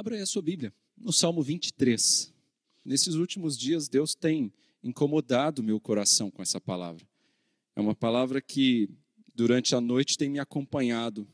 [0.00, 2.32] Abra aí a sua Bíblia, no Salmo 23.
[2.82, 4.50] Nesses últimos dias, Deus tem
[4.82, 7.06] incomodado meu coração com essa palavra.
[7.76, 8.88] É uma palavra que,
[9.34, 11.28] durante a noite, tem me acompanhado,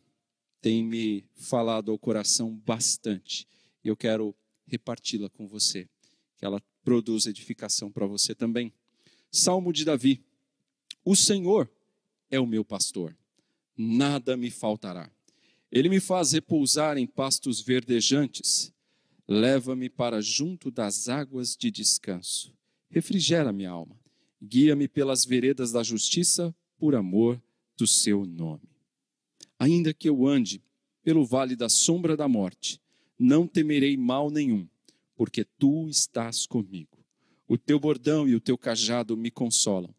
[0.60, 3.46] tem me falado ao coração bastante.
[3.84, 4.34] E eu quero
[4.66, 5.88] reparti-la com você,
[6.36, 8.72] que ela produza edificação para você também.
[9.30, 10.24] Salmo de Davi:
[11.04, 11.70] O Senhor
[12.28, 13.16] é o meu pastor,
[13.76, 15.08] nada me faltará.
[15.70, 18.72] Ele me faz repousar em pastos verdejantes,
[19.26, 22.54] leva-me para junto das águas de descanso.
[22.88, 23.98] Refrigera minha alma,
[24.42, 27.42] guia-me pelas veredas da justiça por amor
[27.76, 28.68] do seu nome.
[29.58, 30.62] Ainda que eu ande
[31.02, 32.80] pelo vale da sombra da morte,
[33.18, 34.68] não temerei mal nenhum,
[35.16, 36.98] porque tu estás comigo.
[37.48, 39.94] O teu bordão e o teu cajado me consolam.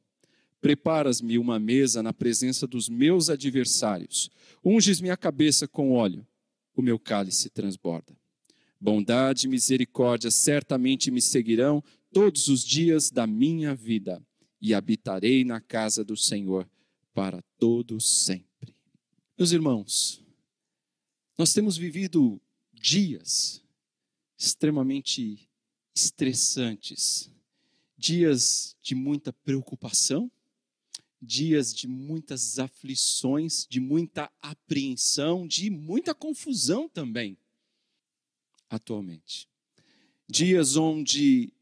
[0.68, 4.30] Preparas-me uma mesa na presença dos meus adversários.
[4.62, 6.28] Unges minha cabeça com óleo.
[6.76, 8.14] O meu cálice transborda.
[8.78, 14.22] Bondade e misericórdia certamente me seguirão todos os dias da minha vida,
[14.60, 16.70] e habitarei na casa do Senhor
[17.14, 18.76] para todo sempre.
[19.38, 20.22] Meus irmãos,
[21.38, 22.42] nós temos vivido
[22.74, 23.64] dias
[24.38, 25.50] extremamente
[25.96, 27.32] estressantes,
[27.98, 30.30] dias de muita preocupação,
[31.28, 37.38] dias de muitas aflições, de muita apreensão, de muita confusão também,
[38.70, 39.48] atualmente.
[40.28, 41.54] Dias onde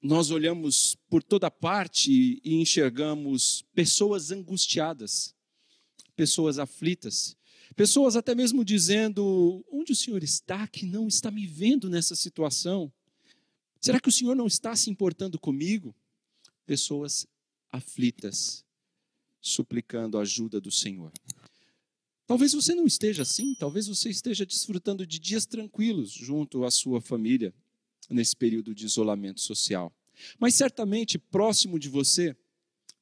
[0.00, 5.34] nós olhamos por toda parte e enxergamos pessoas angustiadas,
[6.14, 7.36] pessoas aflitas,
[7.74, 12.92] pessoas até mesmo dizendo: onde o Senhor está que não está me vendo nessa situação?
[13.80, 15.94] Será que o Senhor não está se importando comigo?
[16.64, 17.26] Pessoas
[17.70, 18.64] aflitas,
[19.48, 21.12] suplicando a ajuda do Senhor.
[22.26, 27.00] Talvez você não esteja assim, talvez você esteja desfrutando de dias tranquilos junto à sua
[27.00, 27.54] família
[28.10, 29.92] nesse período de isolamento social.
[30.38, 32.36] Mas certamente próximo de você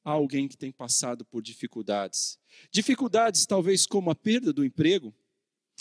[0.03, 2.39] há alguém que tem passado por dificuldades.
[2.71, 5.13] Dificuldades talvez como a perda do emprego,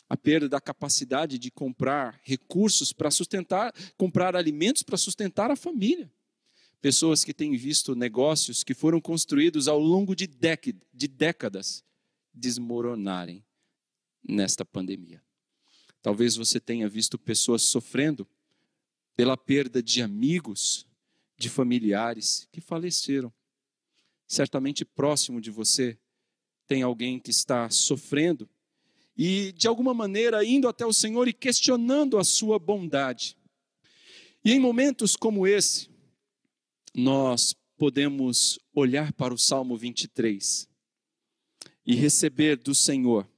[0.09, 6.10] a perda da capacidade de comprar recursos para sustentar, comprar alimentos para sustentar a família.
[6.81, 11.84] Pessoas que têm visto negócios que foram construídos ao longo de, de décadas
[12.32, 13.44] desmoronarem
[14.22, 15.22] nesta pandemia.
[16.03, 18.28] Talvez você tenha visto pessoas sofrendo
[19.16, 20.86] pela perda de amigos,
[21.38, 23.32] de familiares que faleceram.
[24.28, 25.98] Certamente próximo de você
[26.66, 28.48] tem alguém que está sofrendo
[29.16, 33.36] e, de alguma maneira, indo até o Senhor e questionando a sua bondade.
[34.44, 35.88] E em momentos como esse,
[36.97, 40.67] nós podemos olhar para o Salmo 23
[41.84, 43.31] e receber do Senhor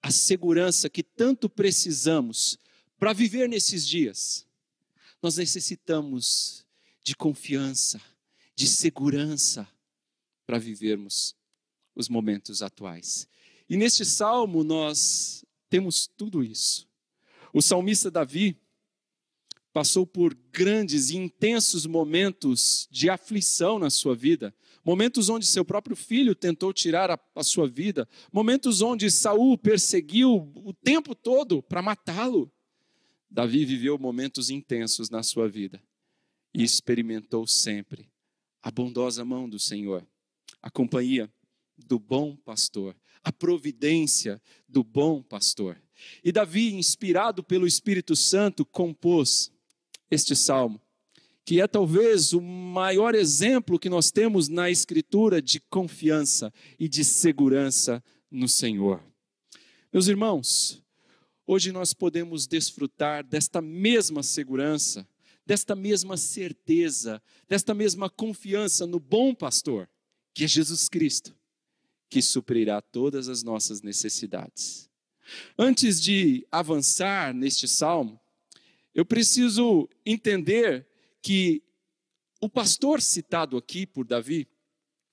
[0.00, 2.56] a segurança que tanto precisamos
[2.96, 4.46] para viver nesses dias.
[5.20, 6.64] Nós necessitamos
[7.02, 8.00] de confiança,
[8.54, 9.68] de segurança
[10.46, 11.34] para vivermos
[11.96, 13.26] os momentos atuais.
[13.68, 16.88] E neste salmo nós temos tudo isso.
[17.52, 18.56] O salmista Davi,
[19.72, 25.96] passou por grandes e intensos momentos de aflição na sua vida, momentos onde seu próprio
[25.96, 31.82] filho tentou tirar a, a sua vida, momentos onde Saul perseguiu o tempo todo para
[31.82, 32.50] matá-lo.
[33.30, 35.82] Davi viveu momentos intensos na sua vida
[36.54, 38.10] e experimentou sempre
[38.62, 40.06] a bondosa mão do Senhor,
[40.60, 41.32] a companhia
[41.78, 42.94] do bom pastor,
[43.24, 45.80] a providência do bom pastor.
[46.22, 49.51] E Davi, inspirado pelo Espírito Santo, compôs
[50.14, 50.78] este salmo,
[51.42, 57.02] que é talvez o maior exemplo que nós temos na Escritura de confiança e de
[57.02, 59.02] segurança no Senhor.
[59.90, 60.82] Meus irmãos,
[61.46, 65.08] hoje nós podemos desfrutar desta mesma segurança,
[65.46, 69.88] desta mesma certeza, desta mesma confiança no bom pastor,
[70.34, 71.34] que é Jesus Cristo,
[72.10, 74.90] que suprirá todas as nossas necessidades.
[75.58, 78.21] Antes de avançar neste salmo,
[78.94, 80.86] eu preciso entender
[81.20, 81.62] que
[82.40, 84.48] o pastor citado aqui por Davi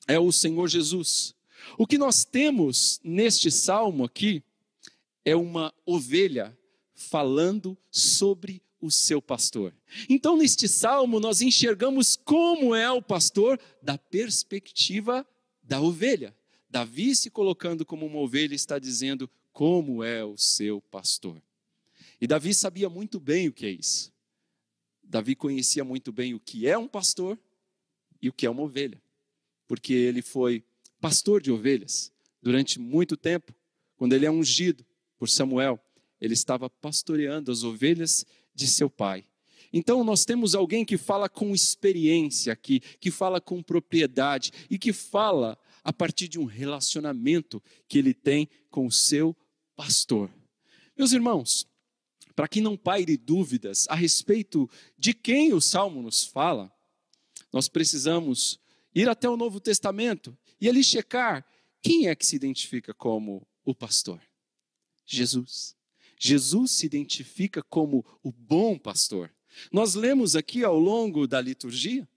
[0.07, 1.35] é o Senhor Jesus.
[1.77, 4.43] O que nós temos neste salmo aqui
[5.23, 6.57] é uma ovelha
[6.95, 9.73] falando sobre o seu pastor.
[10.09, 15.27] Então, neste salmo, nós enxergamos como é o pastor da perspectiva
[15.61, 16.35] da ovelha.
[16.69, 21.41] Davi se colocando como uma ovelha está dizendo como é o seu pastor.
[22.21, 24.13] E Davi sabia muito bem o que é isso.
[25.04, 27.39] Davi conhecia muito bem o que é um pastor
[28.21, 29.01] e o que é uma ovelha,
[29.68, 30.63] porque ele foi
[31.00, 32.12] pastor de ovelhas
[32.42, 33.54] durante muito tempo.
[33.95, 34.86] Quando ele é ungido
[35.18, 35.80] por Samuel,
[36.21, 39.25] ele estava pastoreando as ovelhas de seu pai.
[39.71, 44.92] Então, nós temos alguém que fala com experiência aqui, que fala com propriedade e que
[44.92, 49.36] fala a partir de um relacionamento que ele tem com o seu
[49.75, 50.30] pastor.
[50.98, 51.68] Meus irmãos,
[52.39, 56.74] para que não paire dúvidas a respeito de quem o salmo nos fala,
[57.51, 58.62] nós precisamos
[58.95, 61.45] ir até o Novo Testamento e ali checar
[61.81, 64.21] quem é que se identifica como o pastor.
[65.06, 65.75] Jesus.
[66.18, 69.30] Jesus se identifica como o bom pastor.
[69.69, 72.07] Nós lemos aqui ao longo da liturgia,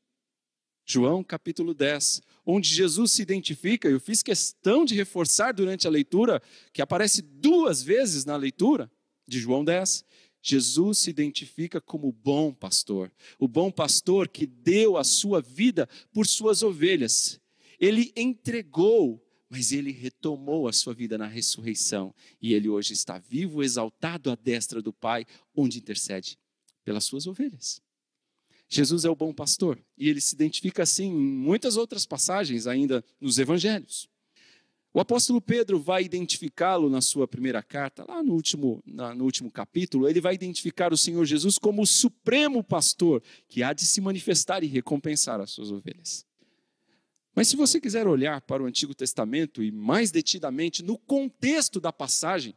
[0.87, 6.41] João capítulo 10, onde Jesus se identifica, eu fiz questão de reforçar durante a leitura,
[6.73, 8.89] que aparece duas vezes na leitura
[9.27, 10.05] de João 10.
[10.43, 15.89] Jesus se identifica como o bom pastor, o bom pastor que deu a sua vida
[16.13, 17.41] por suas ovelhas.
[17.79, 23.63] Ele entregou, mas ele retomou a sua vida na ressurreição e ele hoje está vivo,
[23.63, 25.25] exaltado à destra do Pai,
[25.55, 26.37] onde intercede
[26.85, 27.81] pelas suas ovelhas.
[28.69, 33.05] Jesus é o bom pastor e ele se identifica assim em muitas outras passagens ainda
[33.21, 34.09] nos evangelhos.
[34.95, 39.51] O apóstolo Pedro vai identificá-lo na sua primeira carta, lá no último, na, no último
[39.51, 44.03] capítulo, ele vai identificar o Senhor Jesus como o supremo pastor que há de se
[44.03, 46.27] manifestar e recompensar as suas ovelhas.
[47.35, 51.91] Mas se você quiser olhar para o Antigo Testamento e mais detidamente no contexto da
[51.91, 52.55] passagem,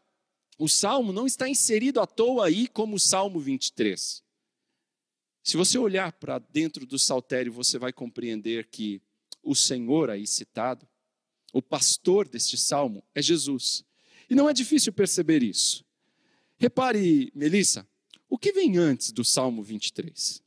[0.60, 4.22] o salmo não está inserido à toa aí como o Salmo 23.
[5.42, 9.02] Se você olhar para dentro do saltério, você vai compreender que
[9.42, 10.86] o Senhor aí citado,
[11.56, 13.84] o pastor deste salmo, é Jesus.
[14.30, 15.86] E não é difícil perceber isso.
[16.58, 17.88] Repare, Melissa,
[18.30, 20.44] o que vem antes do Salmo 23?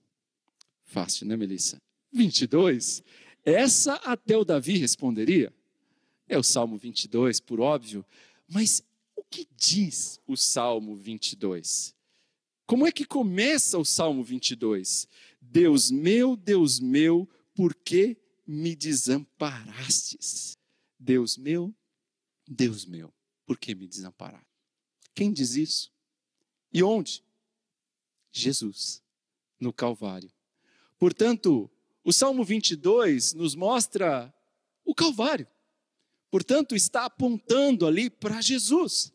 [0.84, 1.80] Fácil, né, Melissa?
[2.12, 3.02] 22.
[3.44, 5.52] Essa até o Davi responderia.
[6.28, 8.04] É o Salmo 22, por óbvio,
[8.46, 8.82] mas
[9.30, 11.94] que diz o Salmo 22?
[12.66, 15.08] Como é que começa o Salmo 22?
[15.40, 18.16] Deus meu, Deus meu, por que
[18.46, 20.58] me desamparastes?
[20.98, 21.74] Deus meu,
[22.46, 23.12] Deus meu,
[23.46, 24.46] por que me desamparaste?
[25.14, 25.92] Quem diz isso?
[26.72, 27.22] E onde?
[28.30, 29.02] Jesus,
[29.58, 30.30] no Calvário.
[30.98, 31.70] Portanto,
[32.04, 34.32] o Salmo 22 nos mostra
[34.84, 35.46] o Calvário.
[36.30, 39.12] Portanto, está apontando ali para Jesus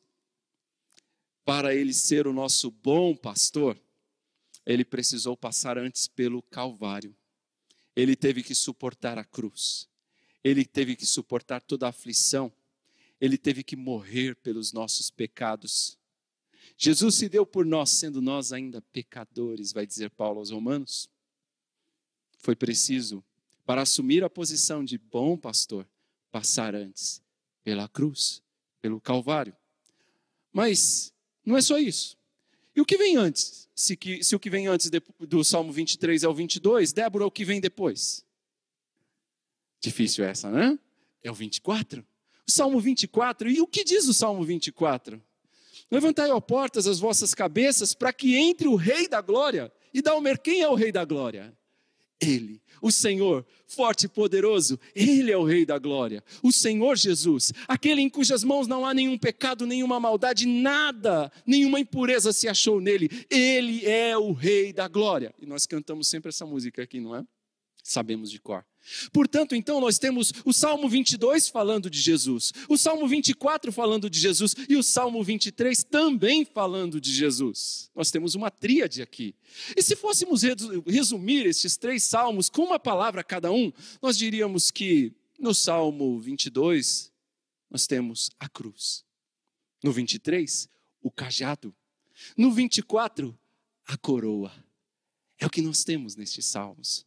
[1.46, 3.80] para ele ser o nosso bom pastor,
[4.66, 7.16] ele precisou passar antes pelo Calvário.
[7.96, 9.90] Ele teve que suportar a cruz.
[10.44, 12.52] Ele teve que suportar toda a aflição.
[13.20, 15.98] Ele teve que morrer pelos nossos pecados.
[16.78, 21.10] Jesus se deu por nós, sendo nós ainda pecadores, vai dizer Paulo aos Romanos.
[22.38, 23.24] Foi preciso,
[23.66, 25.88] para assumir a posição de bom pastor,
[26.32, 27.22] passar antes
[27.64, 28.42] pela cruz,
[28.82, 29.56] pelo Calvário.
[30.52, 31.14] Mas
[31.46, 32.18] não é só isso.
[32.76, 33.70] E o que vem antes?
[33.76, 34.90] Se, que, se o que vem antes
[35.20, 38.26] do Salmo 23 é o 22, Débora, o que vem depois?
[39.84, 40.80] Difícil essa, né?
[41.22, 42.06] É o 24.
[42.48, 45.22] O Salmo 24, e o que diz o Salmo 24?
[45.92, 49.70] Levantai, ó portas, as vossas cabeças, para que entre o Rei da Glória.
[49.94, 51.54] E Dalmer, quem é o Rei da Glória?
[52.22, 56.24] Ele, o Senhor, forte e poderoso, Ele é o Rei da glória.
[56.42, 61.82] O Senhor Jesus, aquele em cujas mãos não há nenhum pecado, nenhuma maldade, nada, nenhuma
[61.82, 63.10] impureza se achou nele.
[63.30, 65.34] Ele é o Rei da glória.
[65.42, 67.26] E nós cantamos sempre essa música aqui, não é?
[67.84, 68.66] Sabemos de cor.
[69.12, 74.20] Portanto, então, nós temos o Salmo 22 falando de Jesus, o Salmo 24 falando de
[74.20, 77.90] Jesus e o Salmo 23 também falando de Jesus.
[77.96, 79.36] Nós temos uma tríade aqui.
[79.76, 80.42] E se fôssemos
[80.86, 83.72] resumir estes três salmos com uma palavra cada um,
[84.02, 87.12] nós diríamos que no Salmo 22
[87.70, 89.04] nós temos a cruz,
[89.84, 90.70] no 23,
[91.02, 91.74] o cajado,
[92.38, 93.38] no 24,
[93.86, 94.52] a coroa.
[95.40, 97.06] É o que nós temos nestes salmos.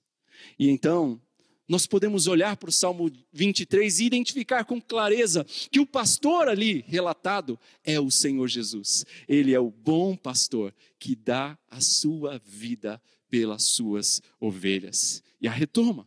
[0.58, 1.20] E então,
[1.68, 6.84] nós podemos olhar para o Salmo 23 e identificar com clareza que o pastor ali
[6.86, 9.04] relatado é o Senhor Jesus.
[9.28, 15.50] Ele é o bom pastor que dá a sua vida pelas suas ovelhas e a
[15.50, 16.06] retoma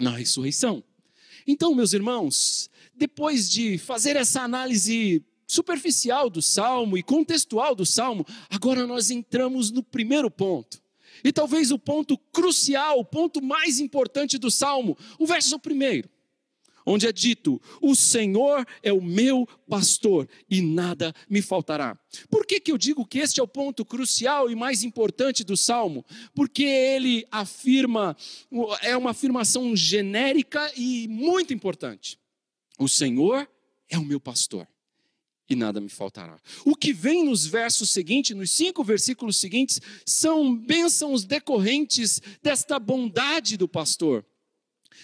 [0.00, 0.82] na ressurreição.
[1.46, 8.24] Então, meus irmãos, depois de fazer essa análise superficial do salmo e contextual do salmo,
[8.48, 10.82] agora nós entramos no primeiro ponto
[11.24, 16.08] e talvez o ponto crucial, o ponto mais importante do salmo, o verso primeiro,
[16.86, 21.98] onde é dito: O Senhor é o meu pastor e nada me faltará.
[22.30, 25.56] Por que, que eu digo que este é o ponto crucial e mais importante do
[25.56, 26.04] salmo?
[26.34, 28.16] Porque ele afirma,
[28.82, 32.18] é uma afirmação genérica e muito importante:
[32.78, 33.48] O Senhor
[33.90, 34.66] é o meu pastor
[35.48, 36.38] e nada me faltará.
[36.64, 43.56] O que vem nos versos seguintes, nos cinco versículos seguintes, são bênçãos decorrentes desta bondade
[43.56, 44.24] do pastor.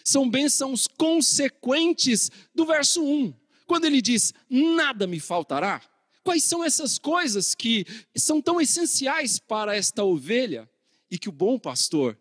[0.05, 3.33] São bênçãos consequentes do verso 1,
[3.67, 5.81] quando ele diz: Nada me faltará.
[6.23, 7.87] Quais são essas coisas que
[8.17, 10.69] são tão essenciais para esta ovelha
[11.11, 12.19] e que o bom pastor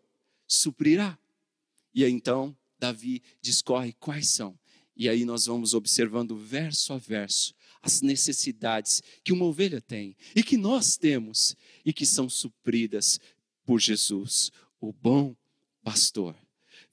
[0.47, 1.17] suprirá?
[1.93, 4.57] E aí então, Davi discorre quais são.
[4.95, 7.53] E aí nós vamos observando verso a verso
[7.83, 13.19] as necessidades que uma ovelha tem e que nós temos e que são supridas
[13.65, 15.35] por Jesus, o bom
[15.83, 16.35] pastor.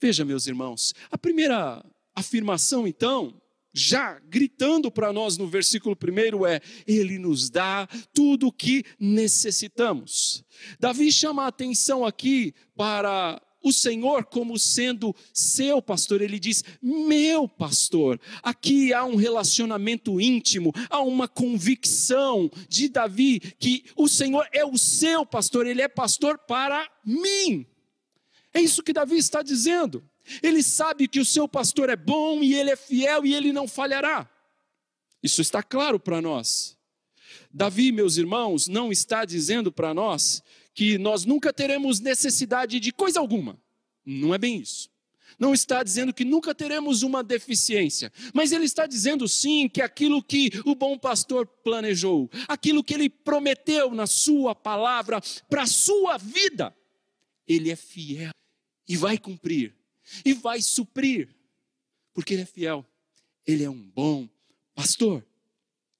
[0.00, 3.40] Veja, meus irmãos, a primeira afirmação, então,
[3.72, 10.44] já gritando para nós no versículo primeiro é: Ele nos dá tudo o que necessitamos.
[10.78, 17.48] Davi chama a atenção aqui para o Senhor como sendo seu pastor, ele diz meu
[17.48, 18.20] pastor.
[18.42, 24.78] Aqui há um relacionamento íntimo, há uma convicção de Davi que o Senhor é o
[24.78, 27.66] seu pastor, ele é pastor para mim.
[28.52, 30.02] É isso que Davi está dizendo.
[30.42, 33.66] Ele sabe que o seu pastor é bom e ele é fiel e ele não
[33.66, 34.28] falhará.
[35.22, 36.76] Isso está claro para nós.
[37.52, 40.42] Davi, meus irmãos, não está dizendo para nós
[40.80, 43.60] que nós nunca teremos necessidade de coisa alguma.
[44.02, 44.88] Não é bem isso.
[45.38, 50.22] Não está dizendo que nunca teremos uma deficiência, mas ele está dizendo sim que aquilo
[50.22, 55.20] que o bom pastor planejou, aquilo que ele prometeu na sua palavra
[55.50, 56.74] para a sua vida,
[57.46, 58.32] ele é fiel
[58.88, 59.76] e vai cumprir
[60.24, 61.28] e vai suprir,
[62.14, 62.86] porque ele é fiel,
[63.46, 64.26] ele é um bom
[64.74, 65.22] pastor.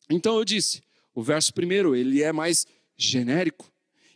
[0.08, 0.82] Então eu disse,
[1.14, 3.69] o verso primeiro, ele é mais genérico.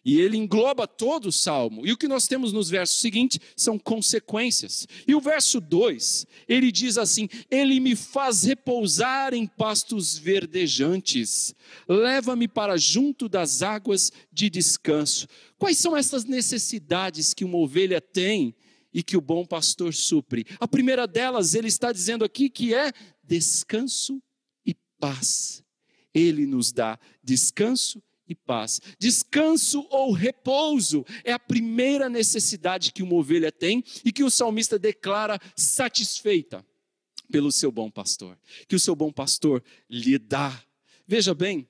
[0.04, 1.86] E ele engloba todo o salmo.
[1.86, 4.86] E o que nós temos nos versos seguintes são consequências.
[5.08, 11.54] E o verso 2, ele diz assim: Ele me faz repousar em pastos verdejantes,
[11.88, 15.26] leva-me para junto das águas de descanso.
[15.56, 18.54] Quais são essas necessidades que uma ovelha tem
[18.92, 20.44] e que o bom pastor supre?
[20.60, 22.92] A primeira delas, ele está dizendo aqui que é
[23.22, 24.22] descanso
[24.66, 25.64] e paz.
[26.12, 28.80] Ele nos dá descanso e paz.
[28.98, 34.78] Descanso ou repouso é a primeira necessidade que uma ovelha tem e que o salmista
[34.78, 36.64] declara satisfeita
[37.30, 38.38] pelo seu bom pastor,
[38.68, 40.62] que o seu bom pastor lhe dá.
[41.06, 41.68] Veja bem,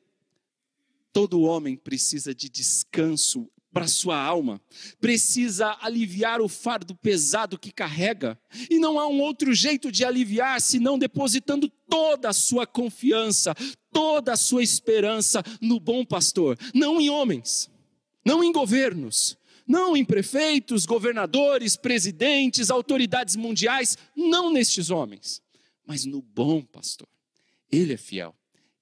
[1.13, 4.61] todo homem precisa de descanso para sua alma,
[5.01, 8.39] precisa aliviar o fardo pesado que carrega,
[8.71, 13.53] e não há um outro jeito de aliviar senão depositando toda a sua confiança,
[13.91, 17.69] toda a sua esperança no bom pastor, não em homens,
[18.25, 25.43] não em governos, não em prefeitos, governadores, presidentes, autoridades mundiais, não nestes homens,
[25.85, 27.09] mas no bom pastor.
[27.73, 28.37] Ele é fiel,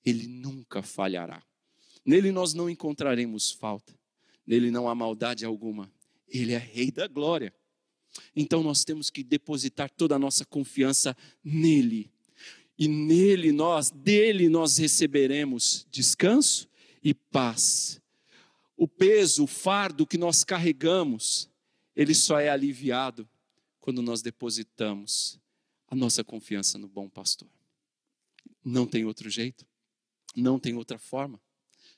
[0.04, 1.42] ele nunca falhará.
[2.04, 4.01] Nele nós não encontraremos falta
[4.46, 5.90] nele não há maldade alguma.
[6.28, 7.52] Ele é Rei da glória.
[8.34, 12.10] Então nós temos que depositar toda a nossa confiança nele.
[12.78, 16.68] E nele nós, dele nós receberemos descanso
[17.02, 18.00] e paz.
[18.76, 21.48] O peso, o fardo que nós carregamos,
[21.94, 23.28] ele só é aliviado
[23.80, 25.38] quando nós depositamos
[25.88, 27.48] a nossa confiança no bom pastor.
[28.64, 29.66] Não tem outro jeito,
[30.34, 31.40] não tem outra forma.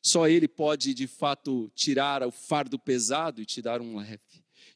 [0.04, 4.20] Só Ele pode, de fato, tirar o fardo pesado e te dar um leve.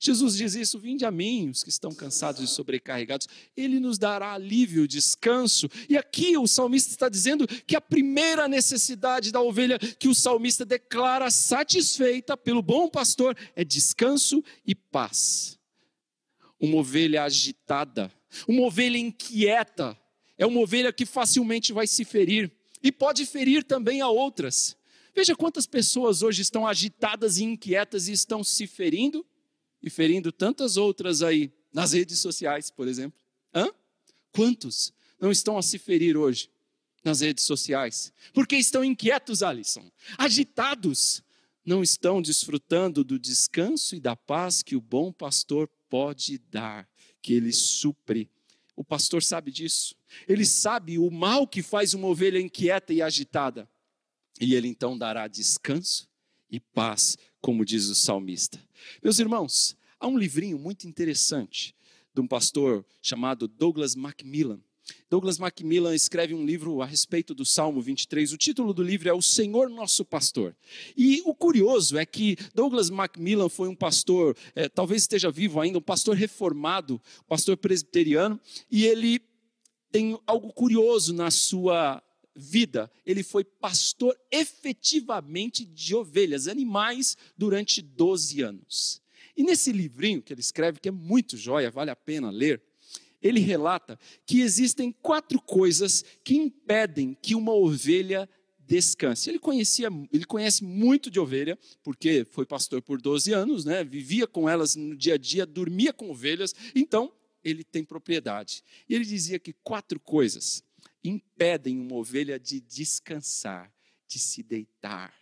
[0.00, 4.32] Jesus diz isso: vinde a mim, os que estão cansados e sobrecarregados, Ele nos dará
[4.32, 5.68] alívio, descanso.
[5.86, 10.64] E aqui o salmista está dizendo que a primeira necessidade da ovelha que o salmista
[10.64, 15.58] declara satisfeita pelo bom pastor é descanso e paz.
[16.58, 18.10] Uma ovelha agitada,
[18.48, 19.94] uma ovelha inquieta,
[20.38, 22.50] é uma ovelha que facilmente vai se ferir
[22.82, 24.78] e pode ferir também a outras.
[25.14, 29.26] Veja quantas pessoas hoje estão agitadas e inquietas e estão se ferindo
[29.82, 33.18] e ferindo tantas outras aí nas redes sociais, por exemplo.
[33.54, 33.68] Hã?
[34.32, 36.50] Quantos não estão a se ferir hoje
[37.04, 38.12] nas redes sociais?
[38.32, 41.22] Porque estão inquietos, Alisson, agitados,
[41.64, 46.88] não estão desfrutando do descanso e da paz que o bom pastor pode dar,
[47.20, 48.30] que ele supre.
[48.74, 49.94] O pastor sabe disso.
[50.26, 53.68] Ele sabe o mal que faz uma ovelha inquieta e agitada.
[54.40, 56.08] E ele então dará descanso
[56.50, 58.60] e paz, como diz o salmista.
[59.02, 61.74] Meus irmãos, há um livrinho muito interessante
[62.14, 64.60] de um pastor chamado Douglas Macmillan.
[65.10, 68.32] Douglas Macmillan escreve um livro a respeito do Salmo 23.
[68.32, 70.56] O título do livro é O Senhor Nosso Pastor.
[70.96, 75.78] E o curioso é que Douglas Macmillan foi um pastor, é, talvez esteja vivo ainda,
[75.78, 78.40] um pastor reformado, pastor presbiteriano,
[78.70, 79.20] e ele
[79.90, 82.02] tem algo curioso na sua
[82.38, 89.02] vida, ele foi pastor efetivamente de ovelhas, animais, durante 12 anos.
[89.36, 92.62] E nesse livrinho que ele escreve, que é muito joia, vale a pena ler,
[93.20, 98.28] ele relata que existem quatro coisas que impedem que uma ovelha
[98.60, 99.28] descanse.
[99.28, 103.82] Ele conhecia, ele conhece muito de ovelha, porque foi pastor por 12 anos, né?
[103.82, 108.62] Vivia com elas no dia a dia, dormia com ovelhas, então ele tem propriedade.
[108.88, 110.62] E ele dizia que quatro coisas
[111.02, 113.72] impedem uma ovelha de descansar,
[114.06, 115.14] de se deitar.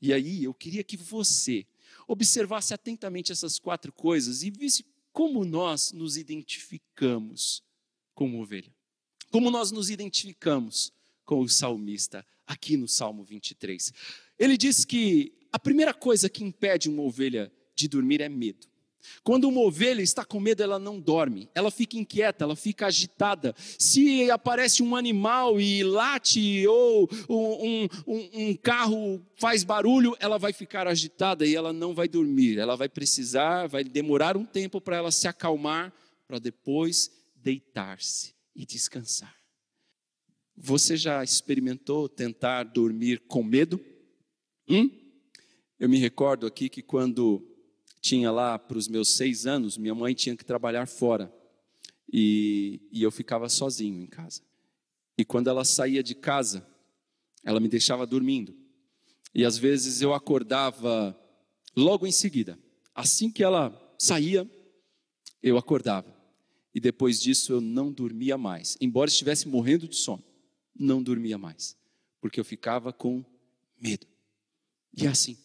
[0.00, 1.66] E aí eu queria que você
[2.06, 7.62] observasse atentamente essas quatro coisas e visse como nós nos identificamos
[8.14, 8.72] como ovelha.
[9.30, 10.92] Como nós nos identificamos
[11.24, 13.92] com o salmista aqui no Salmo 23.
[14.38, 18.66] Ele diz que a primeira coisa que impede uma ovelha de dormir é medo.
[19.22, 23.54] Quando uma ovelha está com medo, ela não dorme, ela fica inquieta, ela fica agitada.
[23.78, 30.52] Se aparece um animal e late ou um, um, um, carro faz barulho, ela vai
[30.52, 32.58] ficar agitada e ela não vai dormir.
[32.58, 35.92] Ela vai precisar, vai demorar um tempo para ela se acalmar,
[36.26, 39.34] para depois deitar-se e descansar.
[40.56, 43.80] Você já experimentou tentar dormir com medo?
[44.68, 44.90] Hum?
[45.78, 47.47] Eu me recordo aqui que quando
[48.00, 51.32] tinha lá para os meus seis anos, minha mãe tinha que trabalhar fora
[52.12, 54.42] e, e eu ficava sozinho em casa.
[55.16, 56.66] E quando ela saía de casa,
[57.44, 58.56] ela me deixava dormindo.
[59.34, 61.18] E às vezes eu acordava
[61.76, 62.58] logo em seguida.
[62.94, 64.48] Assim que ela saía,
[65.42, 66.16] eu acordava.
[66.74, 68.76] E depois disso eu não dormia mais.
[68.80, 70.24] Embora estivesse morrendo de sono,
[70.74, 71.76] não dormia mais.
[72.20, 73.24] Porque eu ficava com
[73.80, 74.06] medo.
[74.96, 75.36] E é assim.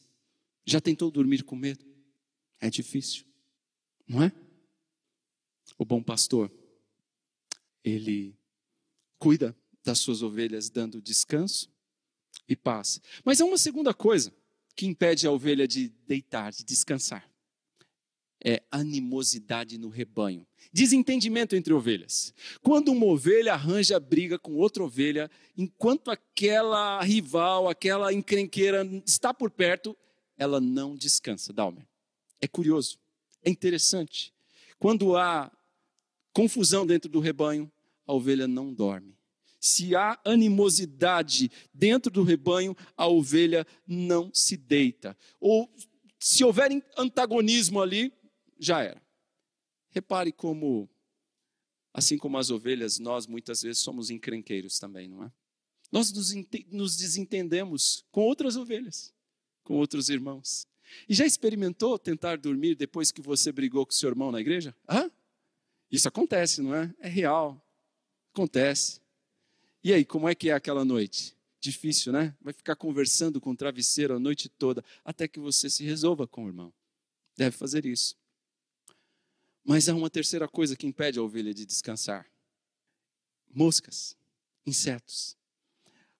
[0.65, 1.92] Já tentou dormir com medo?
[2.63, 3.25] É difícil,
[4.08, 4.32] não é?
[5.77, 6.50] O bom pastor,
[7.84, 8.39] ele
[9.20, 9.53] cuida
[9.84, 11.70] das suas ovelhas dando descanso
[12.48, 13.01] e paz.
[13.25, 14.34] Mas há uma segunda coisa
[14.77, 17.29] que impede a ovelha de deitar, de descansar.
[18.41, 20.48] É animosidade no rebanho.
[20.72, 22.33] Desentendimento entre ovelhas.
[22.61, 29.51] Quando uma ovelha arranja briga com outra ovelha, enquanto aquela rival, aquela encrenqueira está por
[29.51, 29.98] perto,
[30.37, 31.51] ela não descansa.
[31.51, 31.85] Dalmer.
[32.44, 33.00] É curioso,
[33.42, 34.34] é interessante.
[34.77, 35.50] Quando há
[36.34, 37.72] confusão dentro do rebanho,
[38.06, 39.18] a ovelha não dorme.
[39.62, 45.18] Se há animosidade dentro do rebanho, a ovelha não se deita.
[45.40, 45.74] Ou
[46.20, 48.12] se houver antagonismo ali,
[48.60, 49.01] já era.
[49.92, 50.90] Repare como,
[51.94, 55.32] assim como as ovelhas, nós muitas vezes somos encrenqueiros também, não é?
[55.90, 56.34] Nós nos,
[56.70, 59.14] nos desentendemos com outras ovelhas,
[59.64, 60.68] com outros irmãos.
[61.08, 64.75] E já experimentou tentar dormir depois que você brigou com seu irmão na igreja?
[64.90, 65.10] Hã?
[65.92, 66.94] Isso acontece, não é?
[67.00, 67.62] É real.
[68.34, 69.01] Acontece.
[69.84, 71.36] E aí, como é que é aquela noite?
[71.60, 72.36] Difícil, né?
[72.42, 76.46] Vai ficar conversando com o travesseiro a noite toda até que você se resolva com
[76.46, 76.74] o irmão.
[77.38, 78.16] Deve fazer isso.
[79.64, 82.25] Mas há uma terceira coisa que impede a ovelha de descansar:
[83.53, 84.18] moscas,
[84.66, 85.38] insetos.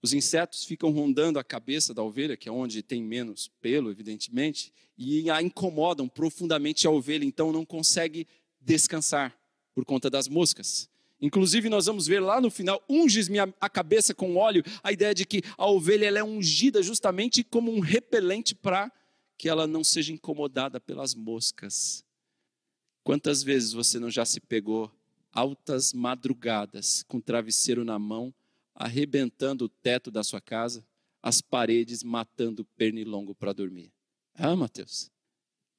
[0.04, 4.74] Os insetos ficam rondando a cabeça da ovelha, que é onde tem menos pelo, evidentemente,
[4.98, 8.28] e a incomodam profundamente a ovelha, então não consegue
[8.60, 9.34] descansar
[9.74, 10.90] por conta das moscas.
[11.22, 15.26] Inclusive, nós vamos ver lá no final, unges-me a cabeça com óleo, a ideia de
[15.26, 18.92] que a ovelha ela é ungida justamente como um repelente para
[19.38, 22.04] que ela não seja incomodada pelas moscas.
[23.06, 24.92] Quantas vezes você não já se pegou
[25.32, 28.34] altas madrugadas com travesseiro na mão,
[28.76, 30.86] arrebentando o teto da sua casa,
[31.22, 33.92] as paredes matando pernilongo para dormir.
[34.36, 35.10] Ah, Mateus,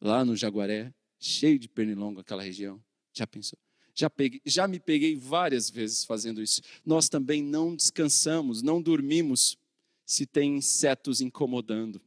[0.00, 2.82] lá no Jaguaré, cheio de pernilongo aquela região.
[3.12, 3.58] Já pensou?
[3.94, 6.60] Já, peguei, já me peguei várias vezes fazendo isso.
[6.84, 9.56] Nós também não descansamos, não dormimos
[10.04, 12.00] se tem insetos incomodando,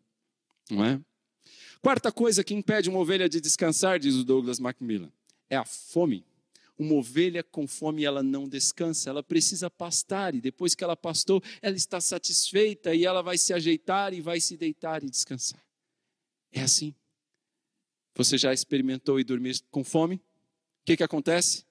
[0.70, 1.02] não é?
[1.82, 5.12] Quarta coisa que impede uma ovelha de descansar, diz o Douglas Macmillan,
[5.50, 6.26] é a fome.
[6.78, 11.42] Uma ovelha com fome, ela não descansa, ela precisa pastar, e depois que ela pastou,
[11.62, 15.64] ela está satisfeita e ela vai se ajeitar e vai se deitar e descansar.
[16.52, 16.94] É assim.
[18.16, 20.16] Você já experimentou e dormir com fome?
[20.16, 20.22] O
[20.86, 21.66] que, que acontece?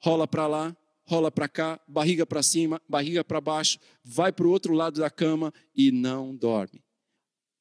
[0.00, 4.50] Rola para lá, rola para cá, barriga para cima, barriga para baixo, vai para o
[4.50, 6.82] outro lado da cama e não dorme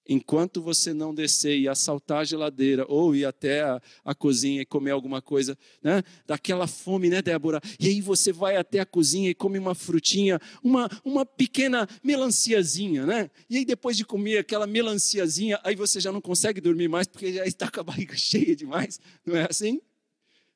[0.08, 4.65] enquanto você não descer e assaltar a geladeira ou ir até a, a, cozinha e
[4.65, 6.04] comer alguma coisa, né?
[6.26, 7.62] daquela fome, né, Débora?
[7.80, 13.06] E aí você vai até a cozinha e come uma frutinha, uma, uma pequena melanciazinha,
[13.06, 13.30] né?
[13.50, 17.34] E aí depois de comer aquela melanciazinha, aí você já não consegue dormir mais porque
[17.34, 19.82] já está com a barriga cheia demais, não é assim?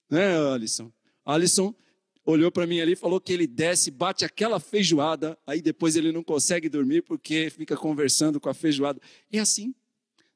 [0.09, 0.91] Né, Alisson?
[1.25, 1.73] Alisson
[2.25, 6.11] olhou para mim ali e falou que ele desce, bate aquela feijoada, aí depois ele
[6.11, 9.01] não consegue dormir porque fica conversando com a feijoada.
[9.31, 9.73] É assim.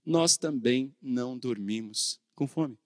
[0.06, 2.78] Nós também não dormimos com fome.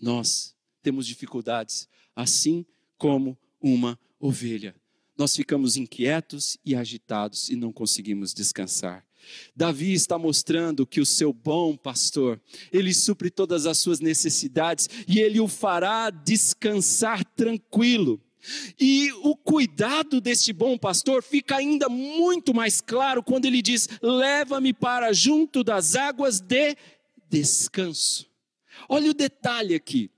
[0.00, 2.64] Nós temos dificuldades, assim
[2.98, 4.74] como uma ovelha.
[5.16, 9.05] Nós ficamos inquietos e agitados e não conseguimos descansar.
[9.54, 12.40] Davi está mostrando que o seu bom pastor,
[12.72, 18.20] ele supre todas as suas necessidades e ele o fará descansar tranquilo.
[18.78, 24.72] E o cuidado deste bom pastor fica ainda muito mais claro quando ele diz: Leva-me
[24.72, 26.76] para junto das águas de
[27.28, 28.26] descanso.
[28.88, 30.10] Olha o detalhe aqui.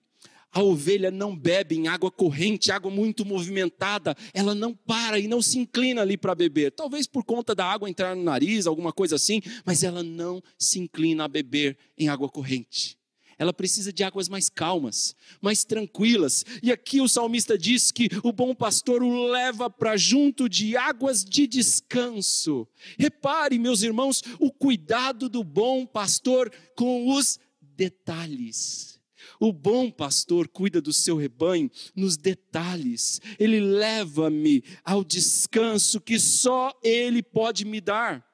[0.53, 5.43] A ovelha não bebe em água corrente, água muito movimentada, ela não para e não
[5.43, 6.73] se inclina ali para beber.
[6.73, 10.79] Talvez por conta da água entrar no nariz, alguma coisa assim, mas ela não se
[10.79, 12.99] inclina a beber em água corrente.
[13.39, 16.45] Ela precisa de águas mais calmas, mais tranquilas.
[16.61, 21.25] E aqui o salmista diz que o bom pastor o leva para junto de águas
[21.25, 22.67] de descanso.
[22.99, 28.98] Repare, meus irmãos, o cuidado do bom pastor com os detalhes.
[29.41, 33.21] O bom pastor cuida do seu rebanho nos detalhes.
[33.39, 38.27] Ele leva-me ao descanso que só ele pode me dar.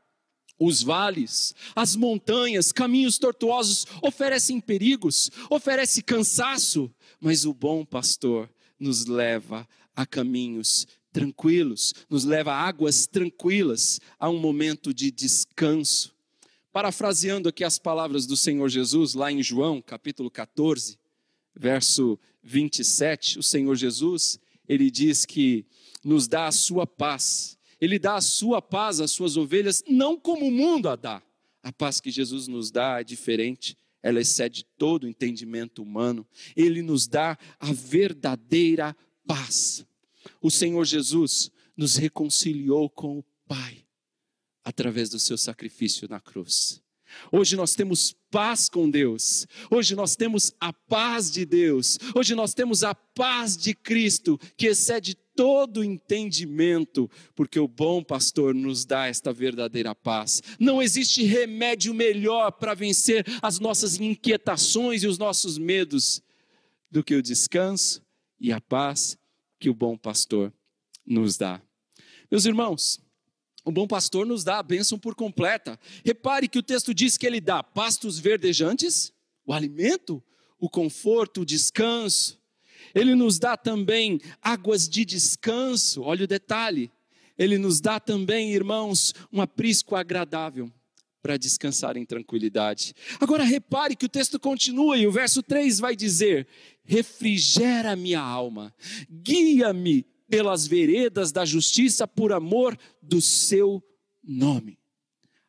[0.59, 9.07] Os vales, as montanhas, caminhos tortuosos oferecem perigos, oferece cansaço, mas o bom pastor nos
[9.07, 16.14] leva a caminhos tranquilos, nos leva a águas tranquilas, a um momento de descanso.
[16.75, 20.99] Parafraseando aqui as palavras do Senhor Jesus, lá em João, capítulo 14,
[21.55, 25.65] verso 27, o Senhor Jesus, ele diz que
[26.03, 27.57] nos dá a sua paz.
[27.81, 31.23] Ele dá a sua paz às suas ovelhas, não como o mundo a dá.
[31.63, 36.27] A paz que Jesus nos dá é diferente, ela excede todo o entendimento humano.
[36.57, 39.87] Ele nos dá a verdadeira paz.
[40.43, 43.84] O Senhor Jesus nos reconciliou com o Pai
[44.65, 46.83] através do seu sacrifício na cruz.
[47.31, 49.47] Hoje nós temos paz com Deus.
[49.71, 51.99] Hoje nós temos a paz de Deus.
[52.15, 58.55] Hoje nós temos a paz de Cristo, que excede todo entendimento, porque o bom pastor
[58.55, 60.43] nos dá esta verdadeira paz.
[60.59, 66.23] Não existe remédio melhor para vencer as nossas inquietações e os nossos medos
[66.91, 68.03] do que o descanso
[68.41, 69.19] e a paz
[69.59, 70.53] que o bom pastor
[71.05, 71.61] nos dá.
[72.31, 73.01] Meus irmãos,
[73.65, 75.81] o bom pastor nos dá a bênção por completa.
[76.05, 79.13] Repare que o texto diz que ele dá pastos verdejantes,
[79.47, 80.23] o alimento,
[80.59, 82.39] o conforto, o descanso.
[82.95, 86.03] Ele nos dá também águas de descanso.
[86.03, 86.91] Olha o detalhe.
[87.39, 90.71] Ele nos dá também, irmãos, um aprisco agradável
[91.23, 92.95] para descansar em tranquilidade.
[93.19, 96.47] Agora repare que o texto continua e o verso 3 vai dizer:
[96.85, 98.75] refrigera minha alma,
[99.11, 103.81] guia-me pelas veredas da justiça por amor do seu
[104.21, 104.81] nome.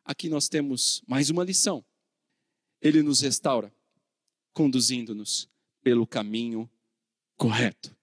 [0.04, 1.84] Aqui nós temos mais uma lição.
[2.80, 3.74] Ele nos restaura,
[4.52, 5.50] conduzindo-nos
[5.82, 6.70] pelo caminho
[7.36, 7.96] correto.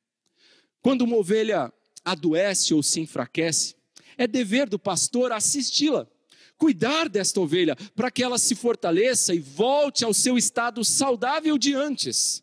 [0.82, 1.72] Quando uma ovelha
[2.04, 3.78] adoece ou se enfraquece,
[4.18, 6.06] é dever do pastor assisti-la,
[6.58, 11.74] cuidar desta ovelha para que ela se fortaleça e volte ao seu estado saudável de
[11.74, 12.43] antes.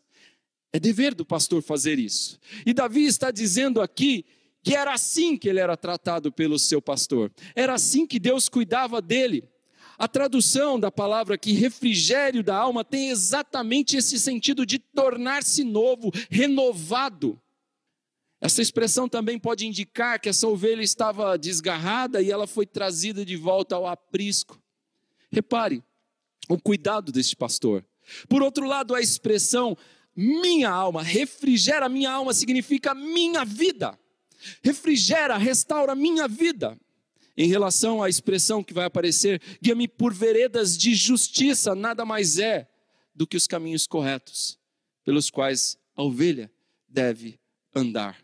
[0.73, 2.39] É dever do pastor fazer isso.
[2.65, 4.25] E Davi está dizendo aqui
[4.63, 9.01] que era assim que ele era tratado pelo seu pastor, era assim que Deus cuidava
[9.01, 9.43] dele.
[9.97, 16.11] A tradução da palavra aqui, refrigério da alma, tem exatamente esse sentido de tornar-se novo,
[16.29, 17.39] renovado.
[18.39, 23.35] Essa expressão também pode indicar que essa ovelha estava desgarrada e ela foi trazida de
[23.35, 24.59] volta ao aprisco.
[25.31, 25.83] Repare
[26.49, 27.85] o cuidado deste pastor.
[28.27, 29.77] Por outro lado, a expressão
[30.15, 33.97] minha alma, refrigera minha alma, significa minha vida.
[34.63, 36.77] Refrigera, restaura minha vida.
[37.37, 42.69] Em relação à expressão que vai aparecer, guia-me por veredas de justiça, nada mais é
[43.15, 44.59] do que os caminhos corretos
[45.03, 46.51] pelos quais a ovelha
[46.87, 47.39] deve
[47.73, 48.17] andar.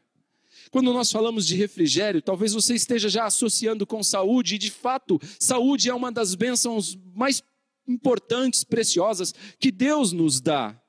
[0.70, 5.20] Quando nós falamos de refrigério, talvez você esteja já associando com saúde, e de fato,
[5.40, 7.42] saúde é uma das bênçãos mais
[7.88, 10.80] importantes, preciosas que Deus nos dá.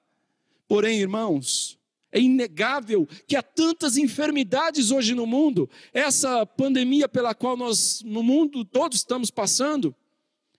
[0.68, 1.78] Porém, irmãos,
[2.12, 5.68] é inegável que há tantas enfermidades hoje no mundo.
[5.92, 9.94] Essa pandemia pela qual nós, no mundo todo, estamos passando,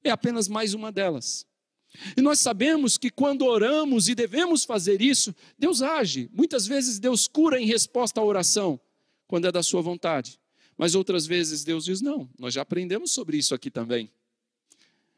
[0.03, 1.47] é apenas mais uma delas.
[2.15, 6.29] E nós sabemos que quando oramos e devemos fazer isso, Deus age.
[6.33, 8.79] Muitas vezes Deus cura em resposta à oração,
[9.27, 10.39] quando é da sua vontade.
[10.77, 14.09] Mas outras vezes Deus diz: não, nós já aprendemos sobre isso aqui também.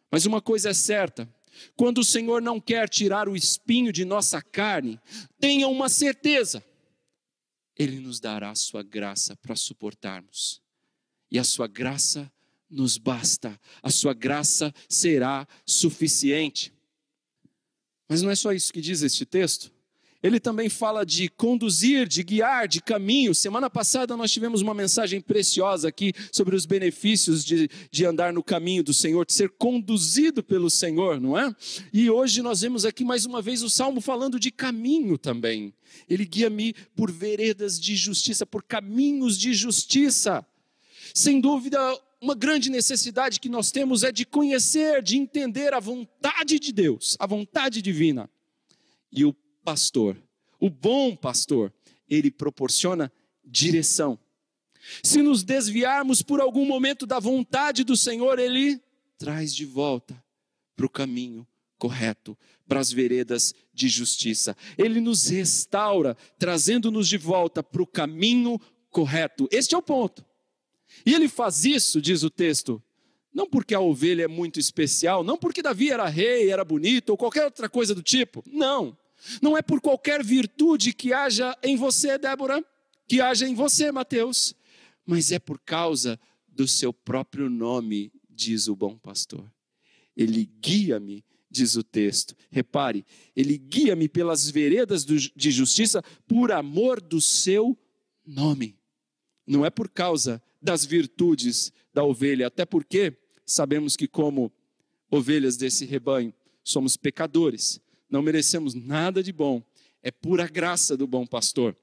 [0.10, 1.30] Mas uma coisa é certa:
[1.76, 5.00] quando o Senhor não quer tirar o espinho de nossa carne,
[5.40, 6.64] tenha uma certeza,
[7.78, 10.62] Ele nos dará a sua graça para suportarmos.
[11.30, 12.32] E a sua graça
[12.70, 16.74] nos basta, a sua graça será suficiente.
[18.08, 19.72] Mas não é só isso que diz este texto.
[20.24, 23.34] Ele também fala de conduzir, de guiar, de caminho.
[23.34, 28.44] Semana passada nós tivemos uma mensagem preciosa aqui sobre os benefícios de, de andar no
[28.44, 31.56] caminho do Senhor, de ser conduzido pelo Senhor, não é?
[31.92, 35.74] E hoje nós vemos aqui mais uma vez o salmo falando de caminho também.
[36.08, 40.46] Ele guia-me por veredas de justiça, por caminhos de justiça.
[41.14, 41.80] Sem dúvida,
[42.22, 47.18] uma grande necessidade que nós temos é de conhecer, de entender a vontade de Deus,
[47.20, 48.30] a vontade divina.
[49.12, 50.18] E o pastor,
[50.60, 51.74] o bom pastor,
[52.10, 53.12] ele proporciona
[53.44, 54.20] direção.
[55.04, 58.82] Se nos desviarmos por algum momento da vontade do Senhor, ele
[59.18, 60.22] traz de volta
[60.76, 61.46] para o caminho
[61.78, 64.56] correto, para as veredas de justiça.
[64.78, 69.48] Ele nos restaura, trazendo-nos de volta para o caminho correto.
[69.52, 70.26] Este é o ponto.
[71.06, 72.82] E ele faz isso, diz o texto,
[73.34, 77.18] não porque a ovelha é muito especial, não porque Davi era rei, era bonito ou
[77.18, 78.44] qualquer outra coisa do tipo.
[78.46, 78.98] Não.
[79.42, 82.64] Não é por qualquer virtude que haja em você, Débora,
[83.08, 84.56] que haja em você, Mateus,
[85.06, 89.52] mas é por causa do seu próprio nome, diz o bom pastor.
[90.16, 92.36] Ele guia-me, diz o texto.
[92.50, 93.06] Repare,
[93.36, 97.78] ele guia-me pelas veredas de justiça por amor do seu
[98.26, 98.78] nome.
[99.46, 104.52] Não é por causa das virtudes da ovelha, até porque sabemos que, como
[105.10, 107.82] ovelhas desse rebanho, somos pecadores
[108.12, 109.64] não merecemos nada de bom,
[110.04, 111.76] é pura graça do bom pastor.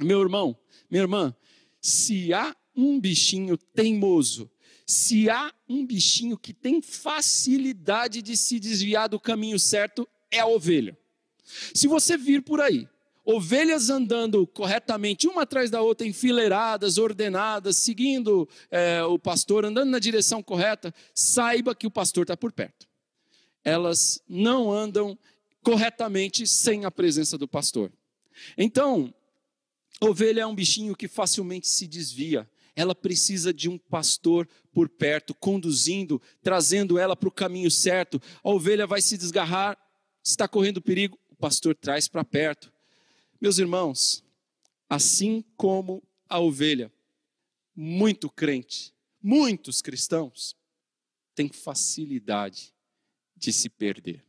[0.00, 0.56] Meu irmão,
[0.90, 1.34] minha irmã,
[1.80, 4.50] se há um bichinho teimoso,
[4.86, 10.46] se há um bichinho que tem facilidade de se desviar do caminho certo, é a
[10.46, 10.96] ovelha.
[11.74, 12.88] Se você vir por aí,
[13.24, 19.98] ovelhas andando corretamente, uma atrás da outra, enfileiradas, ordenadas, seguindo é, o pastor, andando na
[19.98, 22.86] direção correta, saiba que o pastor está por perto.
[23.64, 25.16] Elas não andam
[25.62, 27.92] corretamente sem a presença do pastor.
[28.58, 29.14] Então,
[30.00, 32.50] ovelha é um bichinho que facilmente se desvia.
[32.74, 38.20] Ela precisa de um pastor por perto, conduzindo, trazendo ela para o caminho certo.
[38.42, 39.78] A ovelha vai se desgarrar,
[40.24, 42.72] está correndo perigo, o pastor traz para perto.
[43.40, 44.24] Meus irmãos,
[44.88, 46.90] assim como a ovelha,
[47.74, 50.56] muito crente, muitos cristãos,
[51.34, 52.74] têm facilidade
[53.36, 54.24] de se perder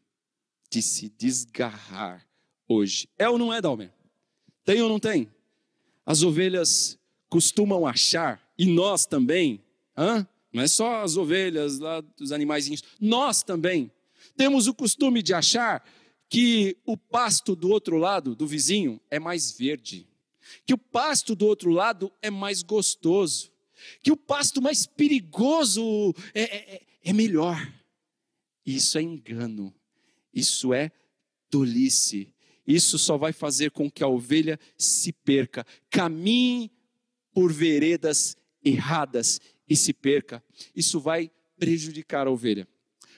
[0.74, 2.28] de se desgarrar
[2.68, 3.08] hoje.
[3.16, 3.94] É ou não é, Dalmer?
[4.66, 5.30] Tem ou não tem?
[6.04, 6.98] As ovelhas
[7.30, 9.64] costumam achar, e nós também,
[9.96, 10.28] hã?
[10.52, 13.92] não é só as ovelhas lá dos animaizinhos, nós também
[14.36, 15.88] temos o costume de achar
[16.28, 20.08] que o pasto do outro lado, do vizinho, é mais verde,
[20.66, 23.52] que o pasto do outro lado é mais gostoso,
[24.02, 27.72] que o pasto mais perigoso é, é, é, é melhor.
[28.66, 29.74] Isso é engano.
[30.34, 30.92] Isso é
[31.50, 32.34] tolice.
[32.66, 36.72] Isso só vai fazer com que a ovelha se perca, caminhe
[37.34, 40.44] por veredas erradas e se perca.
[40.76, 42.68] Isso vai prejudicar a ovelha.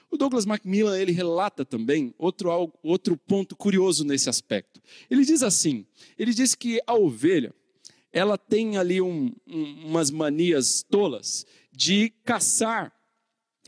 [0.09, 4.81] O Douglas Macmillan ele relata também outro, outro ponto curioso nesse aspecto.
[5.09, 5.85] Ele diz assim:
[6.17, 7.53] ele diz que a ovelha
[8.11, 12.93] ela tem ali um, um, umas manias tolas de caçar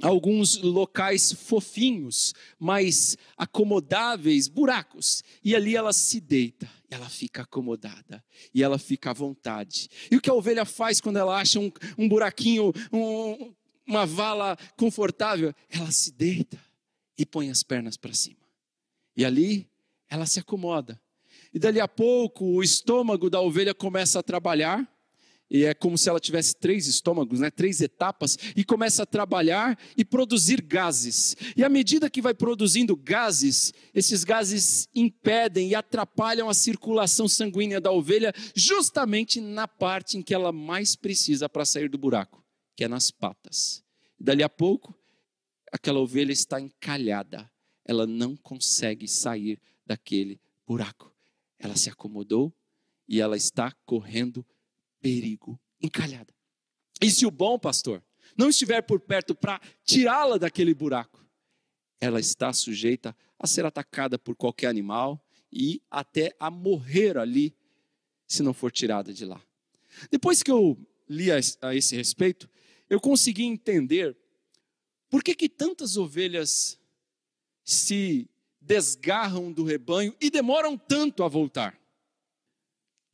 [0.01, 5.23] alguns locais fofinhos, mais acomodáveis, buracos.
[5.43, 9.89] E ali ela se deita, ela fica acomodada, e ela fica à vontade.
[10.11, 13.53] E o que a ovelha faz quando ela acha um, um buraquinho, um,
[13.85, 15.53] uma vala confortável?
[15.69, 16.59] Ela se deita
[17.17, 18.45] e põe as pernas para cima.
[19.15, 19.67] E ali
[20.09, 20.99] ela se acomoda.
[21.53, 24.87] E dali a pouco o estômago da ovelha começa a trabalhar
[25.49, 27.49] e é como se ela tivesse três estômagos, né?
[27.49, 31.35] três etapas, e começa a trabalhar e produzir gases.
[31.55, 37.79] E à medida que vai produzindo gases, esses gases impedem e atrapalham a circulação sanguínea
[37.79, 42.43] da ovelha, justamente na parte em que ela mais precisa para sair do buraco,
[42.75, 43.83] que é nas patas.
[44.19, 44.93] Dali a pouco,
[45.71, 47.49] aquela ovelha está encalhada,
[47.85, 51.13] ela não consegue sair daquele buraco.
[51.57, 52.53] Ela se acomodou
[53.07, 54.45] e ela está correndo
[55.01, 56.33] perigo, encalhada.
[57.01, 58.03] E se o bom pastor
[58.37, 61.25] não estiver por perto para tirá-la daquele buraco,
[61.99, 67.55] ela está sujeita a ser atacada por qualquer animal e até a morrer ali,
[68.27, 69.41] se não for tirada de lá.
[70.11, 70.77] Depois que eu
[71.09, 71.39] li a
[71.73, 72.49] esse respeito,
[72.89, 74.17] eu consegui entender
[75.09, 76.79] por que, que tantas ovelhas
[77.63, 78.29] se
[78.61, 81.79] desgarram do rebanho e demoram tanto a voltar.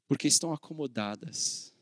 [0.08, 1.73] Porque estão acomodadas.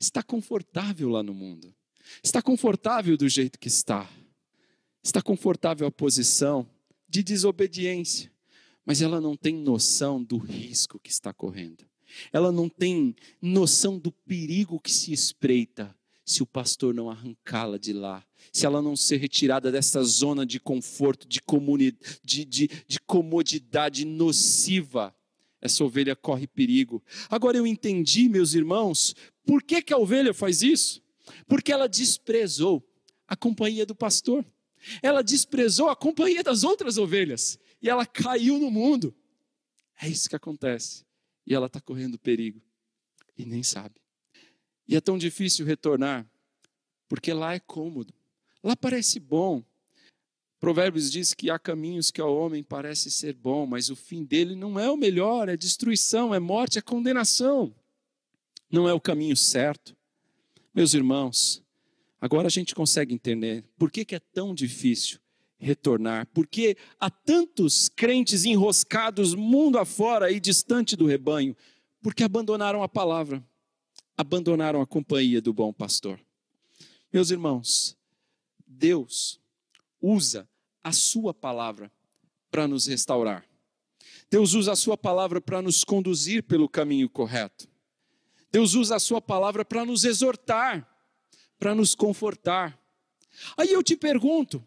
[0.00, 1.74] Está confortável lá no mundo.
[2.22, 4.08] Está confortável do jeito que está.
[5.02, 6.68] Está confortável a posição
[7.08, 8.30] de desobediência.
[8.84, 11.84] Mas ela não tem noção do risco que está correndo.
[12.32, 17.92] Ela não tem noção do perigo que se espreita se o pastor não arrancá-la de
[17.92, 21.40] lá, se ela não ser retirada dessa zona de conforto, de,
[22.22, 25.14] de, de, de comodidade nociva,
[25.60, 27.02] essa ovelha corre perigo.
[27.30, 29.14] Agora eu entendi, meus irmãos,
[29.48, 31.02] por que, que a ovelha faz isso?
[31.46, 32.86] Porque ela desprezou
[33.26, 34.44] a companhia do pastor,
[35.00, 39.16] ela desprezou a companhia das outras ovelhas e ela caiu no mundo.
[40.02, 41.02] É isso que acontece.
[41.46, 42.60] E ela está correndo perigo
[43.38, 43.94] e nem sabe.
[44.86, 46.30] E é tão difícil retornar,
[47.08, 48.12] porque lá é cômodo,
[48.62, 49.64] lá parece bom.
[50.60, 54.54] Provérbios diz que há caminhos que ao homem parece ser bom, mas o fim dele
[54.54, 57.74] não é o melhor, é destruição, é morte, é condenação.
[58.70, 59.96] Não é o caminho certo.
[60.74, 61.62] Meus irmãos,
[62.20, 65.18] agora a gente consegue entender por que, que é tão difícil
[65.58, 71.56] retornar, porque há tantos crentes enroscados mundo afora e distante do rebanho,
[72.00, 73.42] porque abandonaram a palavra
[74.18, 76.20] abandonaram a companhia do bom pastor.
[77.12, 77.96] Meus irmãos,
[78.66, 79.40] Deus
[80.02, 80.48] usa
[80.82, 81.90] a Sua palavra
[82.50, 83.44] para nos restaurar.
[84.28, 87.68] Deus usa a Sua palavra para nos conduzir pelo caminho correto.
[88.50, 90.88] Deus usa a Sua palavra para nos exortar,
[91.58, 92.78] para nos confortar.
[93.56, 94.64] Aí eu te pergunto: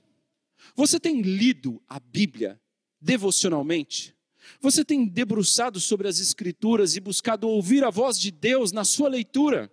[0.76, 2.60] você tem lido a Bíblia
[3.00, 4.15] devocionalmente?
[4.60, 9.08] Você tem debruçado sobre as Escrituras e buscado ouvir a voz de Deus na sua
[9.08, 9.72] leitura?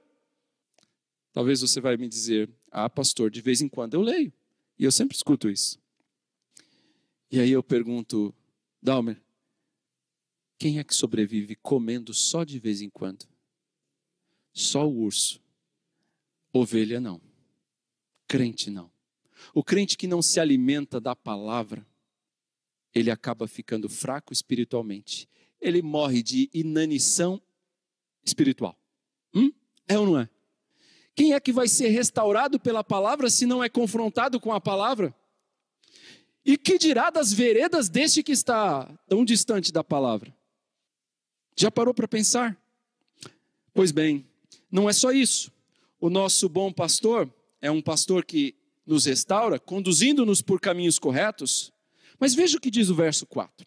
[1.32, 4.32] Talvez você vai me dizer, ah, pastor, de vez em quando eu leio.
[4.78, 5.78] E eu sempre escuto isso.
[7.30, 8.34] E aí eu pergunto,
[8.82, 9.20] Dalmer,
[10.58, 13.26] quem é que sobrevive comendo só de vez em quando?
[14.52, 15.40] Só o urso.
[16.52, 17.20] Ovelha não.
[18.26, 18.90] Crente não.
[19.54, 21.86] O crente que não se alimenta da palavra,
[22.94, 25.28] ele acaba ficando fraco espiritualmente.
[25.60, 27.40] Ele morre de inanição
[28.24, 28.78] espiritual.
[29.34, 29.52] Hum?
[29.86, 30.28] É ou não é?
[31.14, 35.14] Quem é que vai ser restaurado pela palavra se não é confrontado com a palavra?
[36.44, 40.34] E que dirá das veredas deste que está tão distante da palavra?
[41.56, 42.56] Já parou para pensar?
[43.74, 44.27] Pois bem,
[44.70, 45.52] não é só isso.
[46.00, 48.54] O nosso bom pastor é um pastor que
[48.86, 51.72] nos restaura, conduzindo-nos por caminhos corretos,
[52.18, 53.66] mas veja o que diz o verso 4: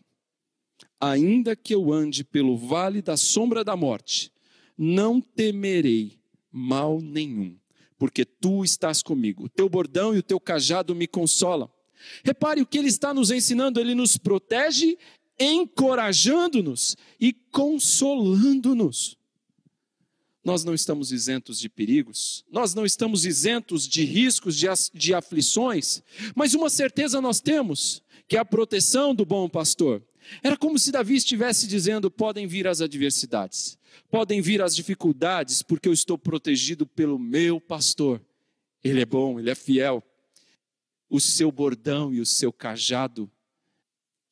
[0.99, 4.31] Ainda que eu ande pelo vale da sombra da morte,
[4.77, 6.19] não temerei
[6.51, 7.55] mal nenhum,
[7.97, 9.45] porque tu estás comigo.
[9.45, 11.69] O teu bordão e o teu cajado me consolam.
[12.23, 14.97] Repare o que ele está nos ensinando, ele nos protege,
[15.39, 19.20] encorajando-nos e consolando-nos.
[20.43, 26.01] Nós não estamos isentos de perigos, nós não estamos isentos de riscos, de, de aflições,
[26.35, 30.01] mas uma certeza nós temos: que é a proteção do bom pastor.
[30.43, 33.77] Era como se Davi estivesse dizendo: podem vir as adversidades,
[34.09, 38.21] podem vir as dificuldades, porque eu estou protegido pelo meu pastor.
[38.83, 40.03] Ele é bom, ele é fiel.
[41.09, 43.29] O seu bordão e o seu cajado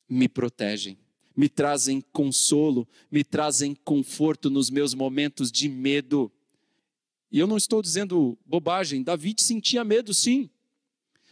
[0.08, 0.98] me protegem,
[1.36, 6.30] me trazem consolo, me trazem conforto nos meus momentos de medo.
[7.30, 10.50] E eu não estou dizendo bobagem, Davi sentia medo sim.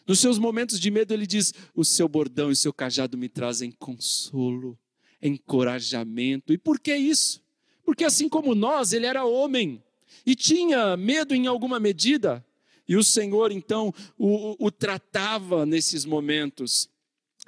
[0.06, 3.28] Nos seus momentos de medo, ele diz: O seu bordão e o seu cajado me
[3.28, 4.78] trazem consolo,
[5.20, 6.52] encorajamento.
[6.52, 7.42] E por que isso?
[7.84, 9.82] Porque assim como nós, ele era homem
[10.24, 12.44] e tinha medo em alguma medida.
[12.88, 16.88] E o Senhor então o, o tratava nesses momentos.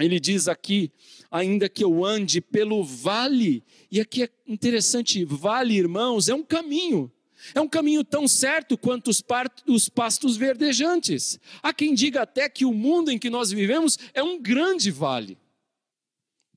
[0.00, 0.90] Ele diz aqui,
[1.30, 7.10] ainda que eu ande pelo vale, e aqui é interessante, vale, irmãos, é um caminho.
[7.54, 9.22] É um caminho tão certo quanto os,
[9.66, 11.40] os pastos verdejantes.
[11.62, 15.38] Há quem diga até que o mundo em que nós vivemos é um grande vale.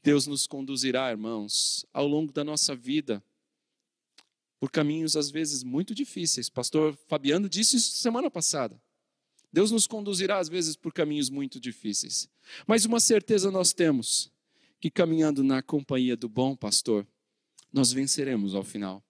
[0.03, 3.23] Deus nos conduzirá, irmãos, ao longo da nossa vida,
[4.59, 6.49] por caminhos às vezes muito difíceis.
[6.49, 8.81] Pastor Fabiano disse isso semana passada.
[9.53, 12.27] Deus nos conduzirá às vezes por caminhos muito difíceis.
[12.65, 14.31] Mas uma certeza nós temos:
[14.79, 17.07] que caminhando na companhia do bom pastor,
[17.71, 19.03] nós venceremos ao final.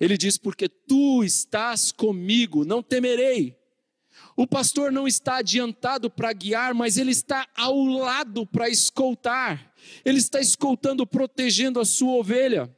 [0.00, 3.54] Ele diz: Porque tu estás comigo, não temerei.
[4.34, 9.74] O pastor não está adiantado para guiar, mas ele está ao lado para escoltar.
[10.06, 12.74] Ele está escoltando, protegendo a sua ovelha.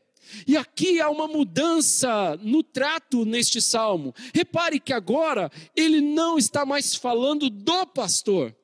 [0.47, 4.15] E aqui há uma mudança no trato neste salmo.
[4.35, 8.55] Repare que agora ele não está mais falando do pastor.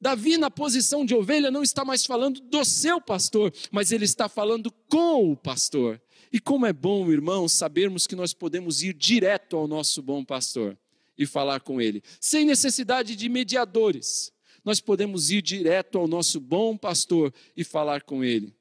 [0.00, 4.28] Davi, na posição de ovelha, não está mais falando do seu pastor, mas ele está
[4.28, 6.00] falando com o pastor.
[6.32, 10.76] E como é bom, irmãos, sabermos que nós podemos ir direto ao nosso bom pastor
[11.16, 14.32] e falar com ele, sem necessidade de mediadores.
[14.64, 18.54] Nós podemos ir direto ao nosso bom pastor e falar com ele.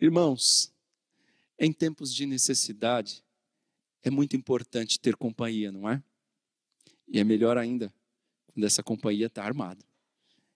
[0.00, 0.71] Irmãos,
[1.62, 3.22] em tempos de necessidade,
[4.02, 6.02] é muito importante ter companhia, não é?
[7.06, 7.94] E é melhor ainda
[8.46, 9.84] quando essa companhia está armada.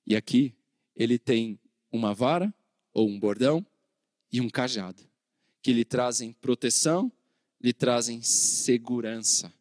[0.04, 0.52] E aqui
[0.96, 1.60] ele tem
[1.92, 2.52] uma vara
[2.92, 3.64] ou um bordão
[4.32, 5.00] e um cajado
[5.62, 7.10] que lhe trazem proteção,
[7.60, 9.54] lhe trazem segurança.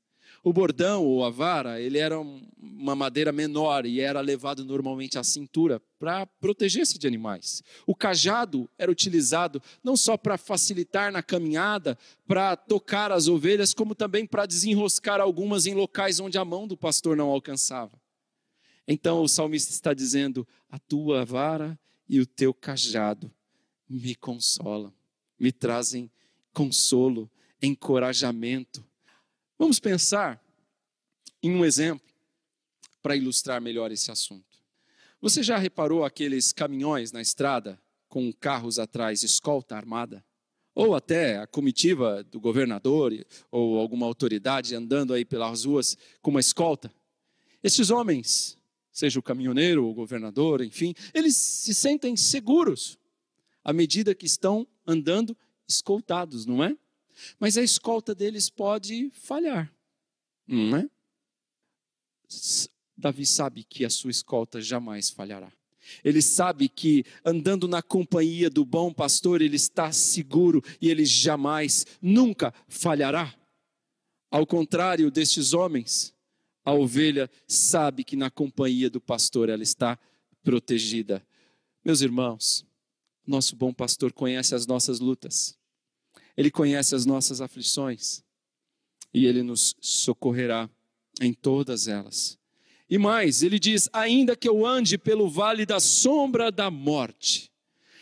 [0.46, 5.24] O bordão ou a vara, ele era uma madeira menor e era levado normalmente à
[5.24, 7.64] cintura para proteger-se de animais.
[7.88, 13.96] O cajado era utilizado não só para facilitar na caminhada, para tocar as ovelhas, como
[13.96, 18.00] também para desenroscar algumas em locais onde a mão do pastor não alcançava.
[18.88, 21.76] Então o salmista está dizendo: a tua vara
[22.08, 23.32] e o teu cajado
[23.90, 24.94] me consolam
[25.40, 26.10] me trazem
[26.54, 27.30] consolo,
[27.62, 28.86] encorajamento.
[29.58, 30.44] Vamos pensar
[31.42, 32.06] em um exemplo
[33.02, 34.60] para ilustrar melhor esse assunto.
[35.22, 37.80] Você já reparou aqueles caminhões na estrada
[38.10, 40.24] com carros atrás, escolta armada?
[40.74, 43.14] Ou até a comitiva do governador
[43.50, 46.94] ou alguma autoridade andando aí pelas ruas com uma escolta?
[47.64, 48.58] Esses homens,
[48.92, 52.98] seja o caminhoneiro ou o governador, enfim, eles se sentem seguros
[53.64, 55.36] à medida que estão andando
[55.66, 56.78] escoltados, não é?
[57.40, 59.74] Mas a escolta deles pode falhar,
[60.48, 60.90] não é?
[62.98, 65.52] Davi sabe que a sua escolta jamais falhará.
[66.04, 71.86] Ele sabe que andando na companhia do bom pastor, ele está seguro e ele jamais,
[72.02, 73.34] nunca falhará.
[74.32, 76.14] Ao contrário destes homens,
[76.64, 80.00] a ovelha sabe que na companhia do pastor ela está
[80.44, 81.26] protegida.
[81.84, 82.66] Meus irmãos,
[83.26, 85.58] nosso bom pastor conhece as nossas lutas,
[86.38, 88.24] ele conhece as nossas aflições
[89.14, 90.70] e ele nos socorrerá
[91.22, 92.38] em todas elas.
[92.90, 97.52] E mais, ele diz: ainda que eu ande pelo vale da sombra da morte.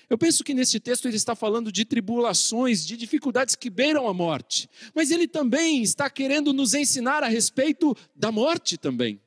[0.09, 4.13] Eu penso que nesse texto ele está falando de tribulações, de dificuldades que beiram a
[4.13, 9.19] morte, mas ele também está querendo nos ensinar a respeito da morte também.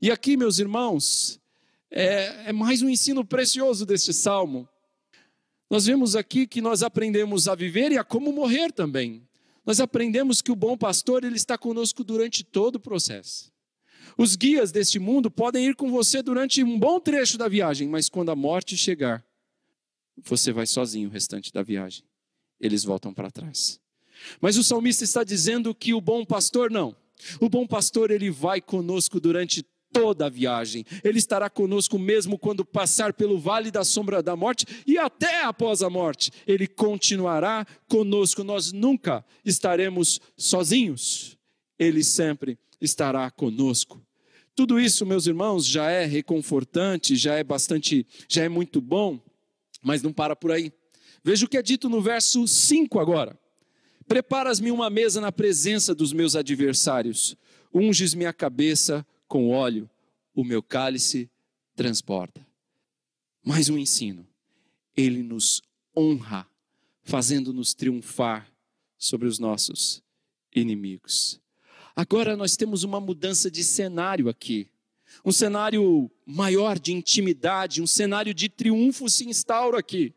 [0.00, 1.40] E aqui, meus irmãos,
[1.90, 4.68] é, é mais um ensino precioso deste salmo.
[5.70, 9.22] Nós vemos aqui que nós aprendemos a viver e a como morrer também.
[9.66, 13.52] Nós aprendemos que o bom pastor ele está conosco durante todo o processo.
[14.16, 18.08] Os guias deste mundo podem ir com você durante um bom trecho da viagem, mas
[18.08, 19.24] quando a morte chegar,
[20.16, 22.02] você vai sozinho o restante da viagem.
[22.58, 23.78] Eles voltam para trás.
[24.40, 26.96] Mas o salmista está dizendo que o bom pastor não.
[27.40, 30.84] O bom pastor ele vai conosco durante toda a viagem.
[31.02, 35.82] Ele estará conosco mesmo quando passar pelo vale da sombra da morte e até após
[35.82, 36.30] a morte.
[36.46, 38.44] Ele continuará conosco.
[38.44, 41.36] Nós nunca estaremos sozinhos.
[41.78, 44.02] Ele sempre estará conosco.
[44.54, 49.20] Tudo isso, meus irmãos, já é reconfortante, já é bastante, já é muito bom,
[49.80, 50.72] mas não para por aí.
[51.22, 53.38] Veja o que é dito no verso 5 agora.
[54.08, 57.36] Preparas-me uma mesa na presença dos meus adversários,
[57.72, 59.88] unges minha cabeça com óleo,
[60.34, 61.30] o meu cálice
[61.76, 62.44] transborda.
[63.44, 64.26] Mais um ensino.
[64.96, 65.62] Ele nos
[65.96, 66.48] honra,
[67.02, 68.50] fazendo-nos triunfar
[68.96, 70.02] sobre os nossos
[70.54, 71.40] inimigos.
[71.94, 74.68] Agora nós temos uma mudança de cenário aqui.
[75.24, 80.14] Um cenário maior de intimidade, um cenário de triunfo se instaura aqui.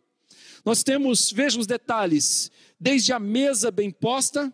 [0.64, 4.54] Nós temos, veja os detalhes, desde a mesa bem posta,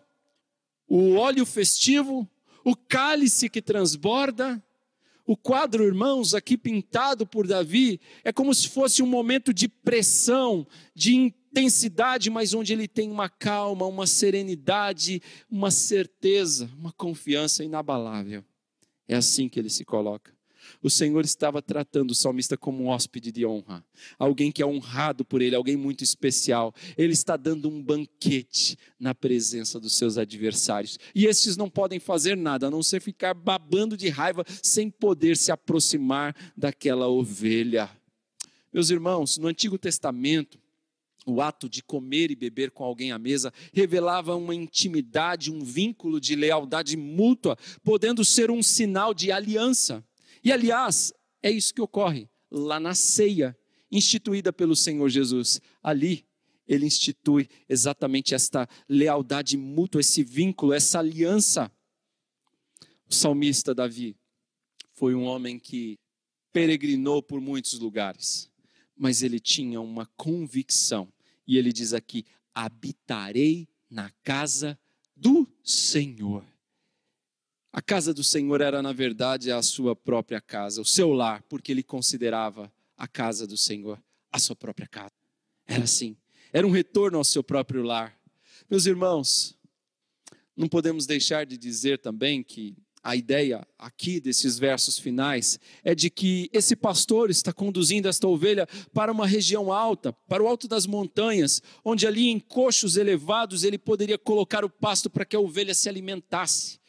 [0.86, 2.28] o óleo festivo,
[2.64, 4.62] o cálice que transborda.
[5.26, 10.66] O quadro, irmãos, aqui pintado por Davi, é como se fosse um momento de pressão,
[10.94, 18.42] de intensidade, mas onde ele tem uma calma, uma serenidade, uma certeza, uma confiança inabalável.
[19.06, 20.37] É assim que ele se coloca
[20.82, 23.84] o Senhor estava tratando o salmista como um hóspede de honra,
[24.18, 26.74] alguém que é honrado por ele, alguém muito especial.
[26.96, 30.98] Ele está dando um banquete na presença dos seus adversários.
[31.14, 35.36] E estes não podem fazer nada, a não ser ficar babando de raiva sem poder
[35.36, 37.90] se aproximar daquela ovelha.
[38.72, 40.58] Meus irmãos, no Antigo Testamento,
[41.28, 46.20] o ato de comer e beber com alguém à mesa revelava uma intimidade, um vínculo
[46.20, 50.04] de lealdade mútua, podendo ser um sinal de aliança.
[50.48, 53.54] E aliás, é isso que ocorre lá na ceia
[53.92, 55.60] instituída pelo Senhor Jesus.
[55.82, 56.26] Ali
[56.66, 61.70] ele institui exatamente esta lealdade mútua, esse vínculo, essa aliança.
[63.06, 64.16] O salmista Davi
[64.94, 65.98] foi um homem que
[66.50, 68.50] peregrinou por muitos lugares,
[68.96, 71.12] mas ele tinha uma convicção.
[71.46, 72.24] E ele diz aqui:
[72.54, 74.80] habitarei na casa
[75.14, 76.42] do Senhor.
[77.78, 81.70] A casa do Senhor era, na verdade, a sua própria casa, o seu lar, porque
[81.70, 84.02] ele considerava a casa do Senhor
[84.32, 85.12] a sua própria casa.
[85.64, 86.16] Era assim.
[86.52, 88.18] Era um retorno ao seu próprio lar.
[88.68, 89.56] Meus irmãos,
[90.56, 96.10] não podemos deixar de dizer também que a ideia aqui desses versos finais é de
[96.10, 100.84] que esse pastor está conduzindo esta ovelha para uma região alta, para o alto das
[100.84, 105.74] montanhas, onde ali em coxos elevados ele poderia colocar o pasto para que a ovelha
[105.74, 106.80] se alimentasse.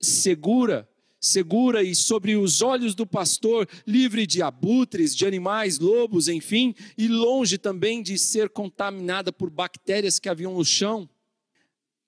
[0.00, 0.88] Segura,
[1.20, 7.06] segura e sobre os olhos do pastor, livre de abutres, de animais, lobos, enfim, e
[7.06, 11.08] longe também de ser contaminada por bactérias que haviam no chão.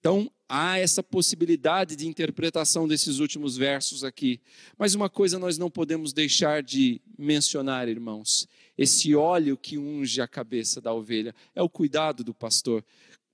[0.01, 4.41] Então, há essa possibilidade de interpretação desses últimos versos aqui.
[4.77, 10.27] Mas uma coisa nós não podemos deixar de mencionar, irmãos: esse óleo que unge a
[10.27, 12.85] cabeça da ovelha é o cuidado do pastor.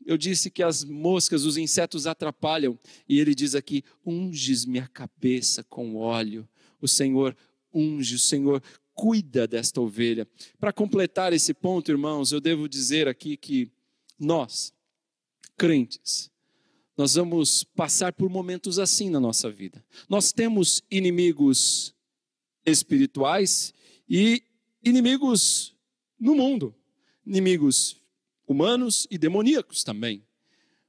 [0.07, 2.78] Eu disse que as moscas, os insetos atrapalham,
[3.09, 6.49] e ele diz aqui: unges minha cabeça com óleo.
[6.80, 7.36] O Senhor
[7.72, 8.62] unge, o Senhor
[8.94, 10.26] cuida desta ovelha.
[10.59, 13.70] Para completar esse ponto, irmãos, eu devo dizer aqui que
[14.18, 14.72] nós,
[15.57, 16.30] crentes,
[16.96, 19.84] nós vamos passar por momentos assim na nossa vida.
[20.09, 21.94] Nós temos inimigos
[22.66, 23.72] espirituais
[24.09, 24.42] e
[24.82, 25.76] inimigos
[26.18, 26.74] no mundo,
[27.24, 27.97] inimigos
[28.49, 30.24] humanos e demoníacos também.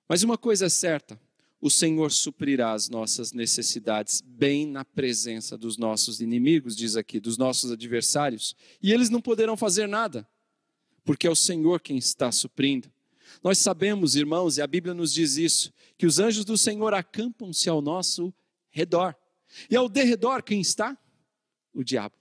[0.07, 1.19] Mas uma coisa é certa:
[1.59, 7.37] o Senhor suprirá as nossas necessidades bem na presença dos nossos inimigos, diz aqui, dos
[7.37, 10.27] nossos adversários, e eles não poderão fazer nada,
[11.03, 12.89] porque é o Senhor quem está suprindo.
[13.43, 17.69] Nós sabemos, irmãos, e a Bíblia nos diz isso, que os anjos do Senhor acampam-se
[17.69, 18.33] ao nosso
[18.71, 19.15] redor.
[19.69, 20.97] E ao derredor quem está?
[21.73, 22.15] O diabo,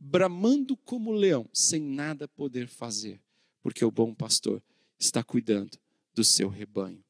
[0.00, 3.20] bramando como leão, sem nada poder fazer,
[3.62, 4.62] porque o bom pastor
[4.98, 5.78] está cuidando
[6.14, 7.02] do seu rebanho.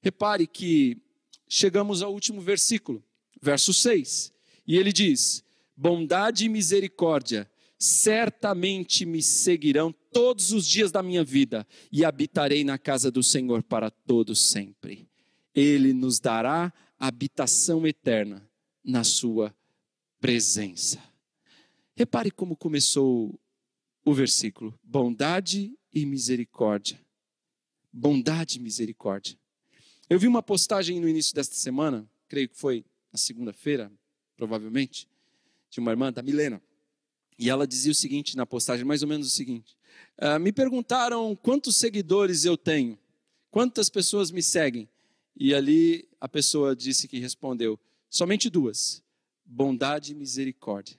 [0.00, 0.96] Repare que
[1.48, 3.02] chegamos ao último versículo,
[3.40, 4.32] verso 6,
[4.66, 5.42] e ele diz:
[5.76, 12.76] Bondade e misericórdia certamente me seguirão todos os dias da minha vida e habitarei na
[12.76, 15.08] casa do Senhor para todos sempre.
[15.54, 18.48] Ele nos dará habitação eterna
[18.84, 19.54] na sua
[20.20, 21.02] presença.
[21.96, 23.38] Repare como começou
[24.04, 26.98] o versículo: bondade e misericórdia.
[27.92, 29.38] Bondade e misericórdia.
[30.08, 33.92] Eu vi uma postagem no início desta semana, creio que foi na segunda-feira,
[34.36, 35.08] provavelmente,
[35.70, 36.62] de uma irmã da Milena.
[37.38, 39.76] E ela dizia o seguinte na postagem, mais ou menos o seguinte:
[40.20, 42.98] uh, Me perguntaram quantos seguidores eu tenho,
[43.50, 44.88] quantas pessoas me seguem.
[45.36, 47.78] E ali a pessoa disse que respondeu:
[48.08, 49.02] somente duas:
[49.44, 50.98] bondade e misericórdia.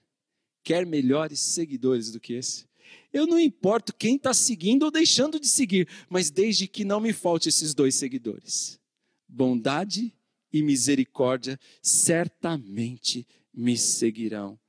[0.64, 2.68] Quer melhores seguidores do que esse?
[3.12, 7.14] Eu não importo quem está seguindo ou deixando de seguir, mas desde que não me
[7.14, 8.80] falte esses dois seguidores.
[9.28, 10.14] Bondade
[10.52, 14.60] e misericórdia certamente me seguirão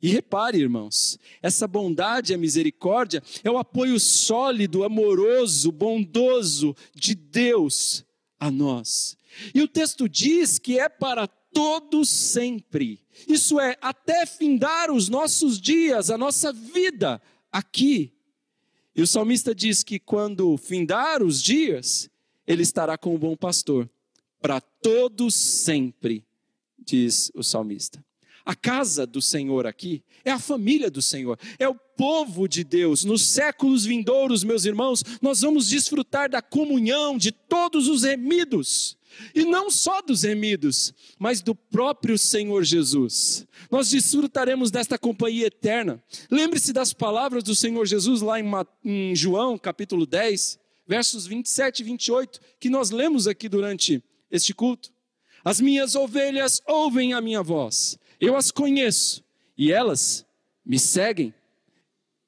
[0.00, 7.16] e repare, irmãos, essa bondade e a misericórdia é o apoio sólido, amoroso, bondoso de
[7.16, 8.04] Deus
[8.38, 9.16] a nós.
[9.52, 13.00] E o texto diz que é para todos sempre.
[13.26, 17.20] Isso é, até findar os nossos dias, a nossa vida
[17.50, 18.12] aqui.
[18.94, 22.10] E o salmista diz que quando findar os dias,
[22.46, 23.88] ele estará com o bom pastor,
[24.40, 26.24] para todos sempre,
[26.78, 28.04] diz o salmista.
[28.48, 33.04] A casa do Senhor aqui é a família do Senhor, é o povo de Deus.
[33.04, 38.96] Nos séculos vindouros, meus irmãos, nós vamos desfrutar da comunhão de todos os remidos.
[39.34, 43.46] E não só dos remidos, mas do próprio Senhor Jesus.
[43.70, 46.02] Nós desfrutaremos desta companhia eterna.
[46.30, 48.36] Lembre-se das palavras do Senhor Jesus lá
[48.82, 54.90] em João, capítulo 10, versos 27 e 28, que nós lemos aqui durante este culto.
[55.44, 59.24] As minhas ovelhas ouvem a minha voz, eu as conheço
[59.56, 60.26] e elas
[60.64, 61.32] me seguem.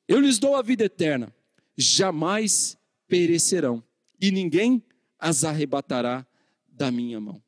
[0.08, 1.34] Eu lhes dou a vida eterna,
[1.76, 2.76] jamais
[3.06, 3.82] perecerão
[4.20, 4.82] e ninguém
[5.18, 6.26] as arrebatará
[6.68, 7.42] da minha mão.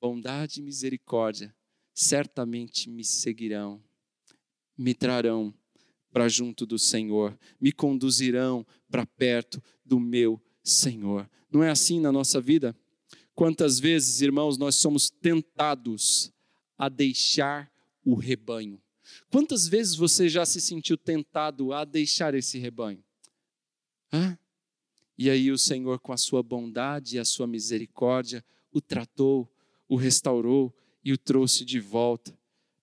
[0.00, 1.54] Bondade e misericórdia
[1.92, 3.82] certamente me seguirão,
[4.76, 5.52] me trarão
[6.12, 11.28] para junto do Senhor, me conduzirão para perto do meu Senhor.
[11.50, 12.76] Não é assim na nossa vida?
[13.34, 16.32] Quantas vezes, irmãos, nós somos tentados
[16.76, 17.70] a deixar
[18.10, 18.80] o rebanho.
[19.30, 23.04] Quantas vezes você já se sentiu tentado a deixar esse rebanho?
[24.10, 24.38] Hã?
[25.18, 28.42] E aí o Senhor, com a sua bondade e a sua misericórdia,
[28.72, 29.46] o tratou,
[29.86, 32.34] o restaurou e o trouxe de volta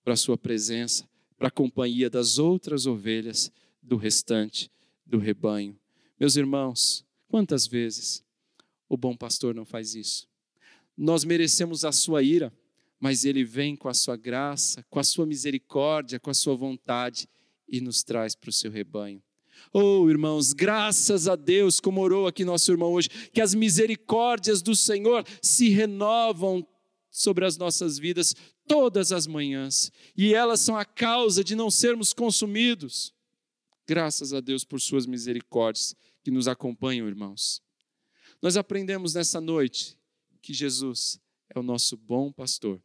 [0.04, 3.50] para a sua presença, para a companhia das outras ovelhas
[3.82, 4.70] do restante
[5.04, 5.76] do rebanho.
[6.20, 8.24] Meus irmãos, quantas vezes
[8.88, 10.28] o bom pastor não faz isso?
[10.96, 12.52] Nós merecemos a sua ira,
[13.00, 17.28] mas ele vem com a sua graça, com a sua misericórdia, com a sua vontade
[17.68, 19.22] e nos traz para o seu rebanho.
[19.72, 24.74] Oh, irmãos, graças a Deus, como orou aqui nosso irmão hoje, que as misericórdias do
[24.74, 26.66] Senhor se renovam
[27.10, 28.34] sobre as nossas vidas
[28.66, 33.14] todas as manhãs, e elas são a causa de não sermos consumidos.
[33.86, 37.62] Graças a Deus por suas misericórdias que nos acompanham, irmãos.
[38.42, 39.96] Nós aprendemos nessa noite
[40.42, 41.20] que Jesus
[41.54, 42.80] é o nosso bom pastor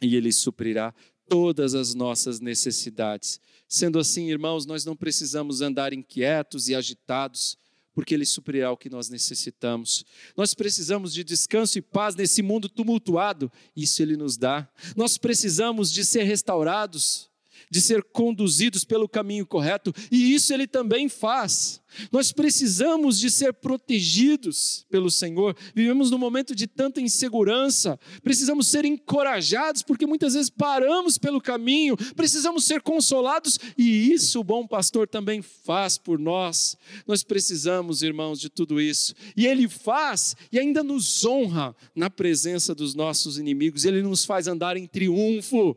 [0.00, 0.94] e ele suprirá
[1.28, 3.40] todas as nossas necessidades.
[3.68, 7.58] Sendo assim, irmãos, nós não precisamos andar inquietos e agitados,
[7.92, 10.04] porque Ele suprirá o que nós necessitamos.
[10.36, 14.68] Nós precisamos de descanso e paz nesse mundo tumultuado, isso Ele nos dá.
[14.96, 17.27] Nós precisamos de ser restaurados,
[17.70, 21.80] de ser conduzidos pelo caminho correto, e isso Ele também faz.
[22.12, 25.56] Nós precisamos de ser protegidos pelo Senhor.
[25.74, 27.98] Vivemos num momento de tanta insegurança.
[28.22, 31.96] Precisamos ser encorajados porque muitas vezes paramos pelo caminho.
[32.14, 36.76] Precisamos ser consolados e isso o bom pastor também faz por nós.
[37.06, 39.14] Nós precisamos, irmãos, de tudo isso.
[39.36, 43.84] E ele faz e ainda nos honra na presença dos nossos inimigos.
[43.84, 45.76] Ele nos faz andar em triunfo.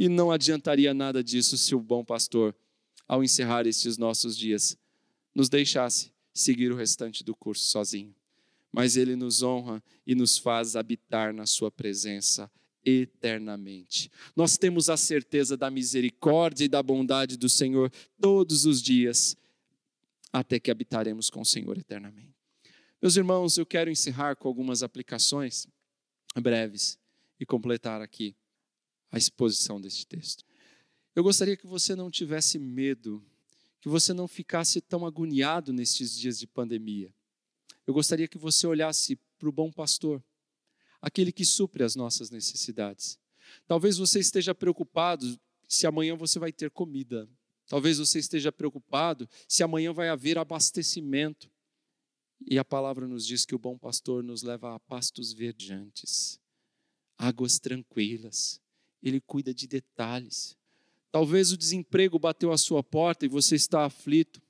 [0.00, 2.56] E não adiantaria nada disso se o bom pastor,
[3.06, 4.74] ao encerrar estes nossos dias,
[5.34, 8.14] nos deixasse seguir o restante do curso sozinho.
[8.72, 12.50] Mas Ele nos honra e nos faz habitar na Sua presença
[12.82, 14.10] eternamente.
[14.34, 19.36] Nós temos a certeza da misericórdia e da bondade do Senhor todos os dias,
[20.32, 22.34] até que habitaremos com o Senhor eternamente.
[23.02, 25.68] Meus irmãos, eu quero encerrar com algumas aplicações
[26.40, 26.98] breves
[27.38, 28.34] e completar aqui
[29.10, 30.44] a exposição deste texto.
[31.14, 33.24] Eu gostaria que você não tivesse medo
[33.80, 37.12] que você não ficasse tão agoniado nestes dias de pandemia.
[37.86, 40.22] Eu gostaria que você olhasse para o bom pastor,
[41.00, 43.18] aquele que supre as nossas necessidades.
[43.66, 47.28] Talvez você esteja preocupado se amanhã você vai ter comida.
[47.66, 51.50] Talvez você esteja preocupado se amanhã vai haver abastecimento.
[52.46, 56.38] E a palavra nos diz que o bom pastor nos leva a pastos verdejantes,
[57.16, 58.60] águas tranquilas.
[59.02, 60.56] Ele cuida de detalhes.
[61.10, 64.40] Talvez o desemprego bateu a sua porta e você está aflito.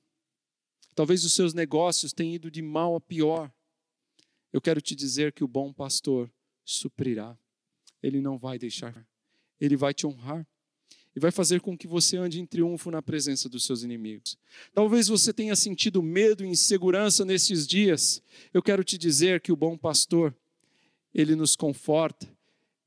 [0.93, 3.51] Talvez os seus negócios tenham ido de mal a pior.
[4.51, 6.31] Eu quero te dizer que o bom pastor
[6.63, 7.37] suprirá.
[8.03, 9.07] Ele não vai deixar.
[9.59, 10.45] Ele vai te honrar
[11.15, 14.37] e vai fazer com que você ande em triunfo na presença dos seus inimigos.
[14.73, 18.21] Talvez você tenha sentido medo e insegurança nesses dias.
[18.53, 20.35] Eu quero te dizer que o bom pastor,
[21.13, 22.27] ele nos conforta,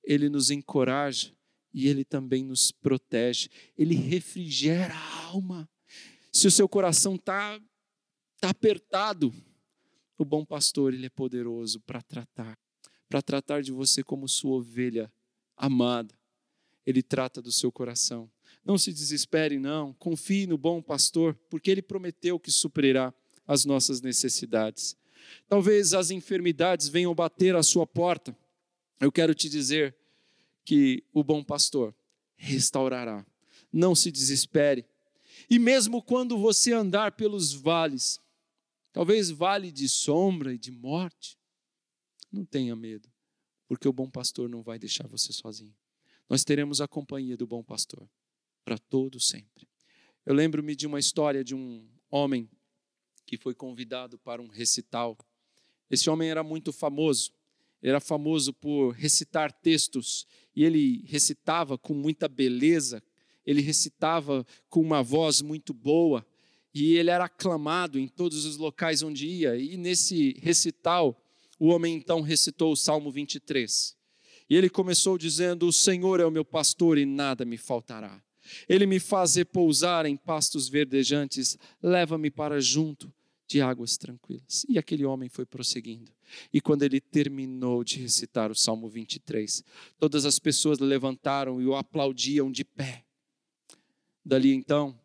[0.03, 1.33] ele nos encoraja,
[1.75, 5.69] e Ele também nos protege, Ele refrigera a alma.
[6.33, 7.61] Se o seu coração está
[8.41, 9.35] tá apertado,
[10.17, 12.59] o bom pastor ele é poderoso para tratar,
[13.09, 15.13] para tratar de você como sua ovelha
[15.57, 16.15] amada.
[16.87, 18.31] Ele trata do seu coração.
[18.65, 19.93] Não se desespere, não.
[19.95, 23.13] Confie no bom pastor, porque ele prometeu que suprirá
[23.47, 24.97] as nossas necessidades.
[25.49, 28.37] Talvez as enfermidades venham bater à sua porta.
[29.01, 29.97] Eu quero te dizer,
[30.65, 31.95] que o bom pastor
[32.37, 33.25] restaurará.
[33.73, 34.85] Não se desespere.
[35.49, 38.21] E mesmo quando você andar pelos vales,
[38.93, 41.39] talvez vale de sombra e de morte,
[42.33, 43.09] não tenha medo,
[43.69, 45.75] porque o bom pastor não vai deixar você sozinho.
[46.29, 48.09] Nós teremos a companhia do bom pastor
[48.65, 49.69] para todo sempre.
[50.25, 52.49] Eu lembro-me de uma história de um homem
[53.27, 55.19] que foi convidado para um recital.
[55.91, 57.33] Esse homem era muito famoso.
[57.83, 63.03] Ele era famoso por recitar textos e ele recitava com muita beleza,
[63.47, 66.25] ele recitava com uma voz muito boa
[66.75, 69.57] e ele era aclamado em todos os locais onde ia.
[69.57, 71.21] E nesse recital,
[71.59, 73.97] o homem então recitou o Salmo 23.
[74.49, 78.23] E ele começou dizendo: O Senhor é o meu pastor e nada me faltará.
[78.69, 83.13] Ele me faz repousar em pastos verdejantes, leva-me para junto
[83.47, 84.65] de águas tranquilas.
[84.69, 86.13] E aquele homem foi prosseguindo.
[86.53, 89.63] E quando ele terminou de recitar o Salmo 23,
[89.99, 93.05] todas as pessoas levantaram e o aplaudiam de pé.
[94.25, 94.99] Dali então,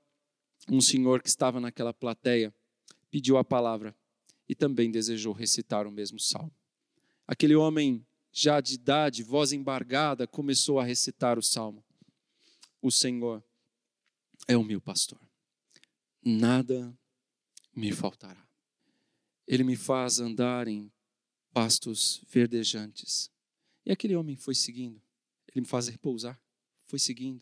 [0.70, 2.54] um senhor que estava naquela plateia
[3.12, 3.96] pediu a palavra
[4.48, 6.54] e também desejou recitar o mesmo salmo.
[7.28, 11.84] Aquele homem, já de idade, voz embargada, começou a recitar o salmo.
[12.82, 13.44] O Senhor
[14.48, 15.20] é o meu pastor,
[16.24, 16.98] nada
[17.80, 18.46] me faltará.
[19.48, 20.92] Ele me faz andar em
[21.54, 23.32] pastos verdejantes.
[23.86, 25.02] E aquele homem foi seguindo.
[25.48, 26.40] Ele me faz repousar.
[26.86, 27.42] Foi seguindo.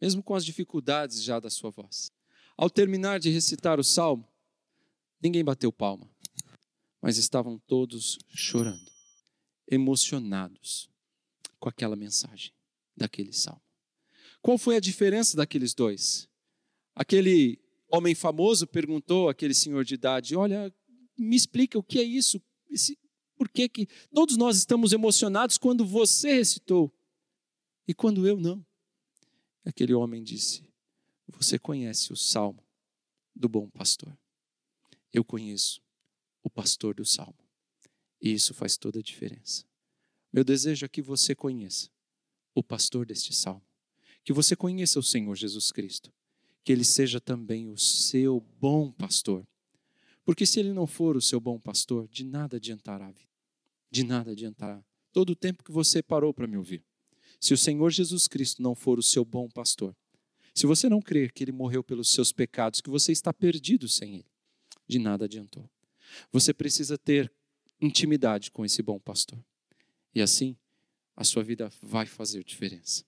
[0.00, 2.10] mesmo com as dificuldades já da sua voz.
[2.56, 4.28] Ao terminar de recitar o salmo,
[5.22, 6.10] ninguém bateu palma,
[7.00, 8.90] mas estavam todos chorando,
[9.68, 10.90] emocionados
[11.60, 12.52] com aquela mensagem
[12.96, 13.62] daquele salmo.
[14.40, 16.28] Qual foi a diferença daqueles dois?
[16.96, 17.61] Aquele
[17.92, 20.74] homem famoso perguntou àquele senhor de idade: Olha,
[21.16, 22.40] me explica o que é isso?
[22.70, 22.98] Esse,
[23.36, 26.92] por que, que todos nós estamos emocionados quando você recitou
[27.86, 28.64] e quando eu não?
[29.64, 30.64] Aquele homem disse:
[31.28, 32.64] Você conhece o salmo
[33.34, 34.16] do bom pastor.
[35.12, 35.80] Eu conheço
[36.42, 37.38] o pastor do salmo.
[38.20, 39.64] E isso faz toda a diferença.
[40.32, 41.90] Meu desejo é que você conheça
[42.54, 43.62] o pastor deste salmo.
[44.24, 46.12] Que você conheça o Senhor Jesus Cristo.
[46.64, 49.46] Que ele seja também o seu bom pastor.
[50.24, 53.12] Porque se ele não for o seu bom pastor, de nada adiantará.
[53.90, 54.82] De nada adiantará.
[55.12, 56.84] Todo o tempo que você parou para me ouvir.
[57.40, 59.96] Se o Senhor Jesus Cristo não for o seu bom pastor,
[60.54, 64.16] se você não crer que ele morreu pelos seus pecados, que você está perdido sem
[64.16, 64.30] ele,
[64.86, 65.68] de nada adiantou.
[66.30, 67.32] Você precisa ter
[67.80, 69.42] intimidade com esse bom pastor.
[70.14, 70.56] E assim,
[71.16, 73.04] a sua vida vai fazer diferença.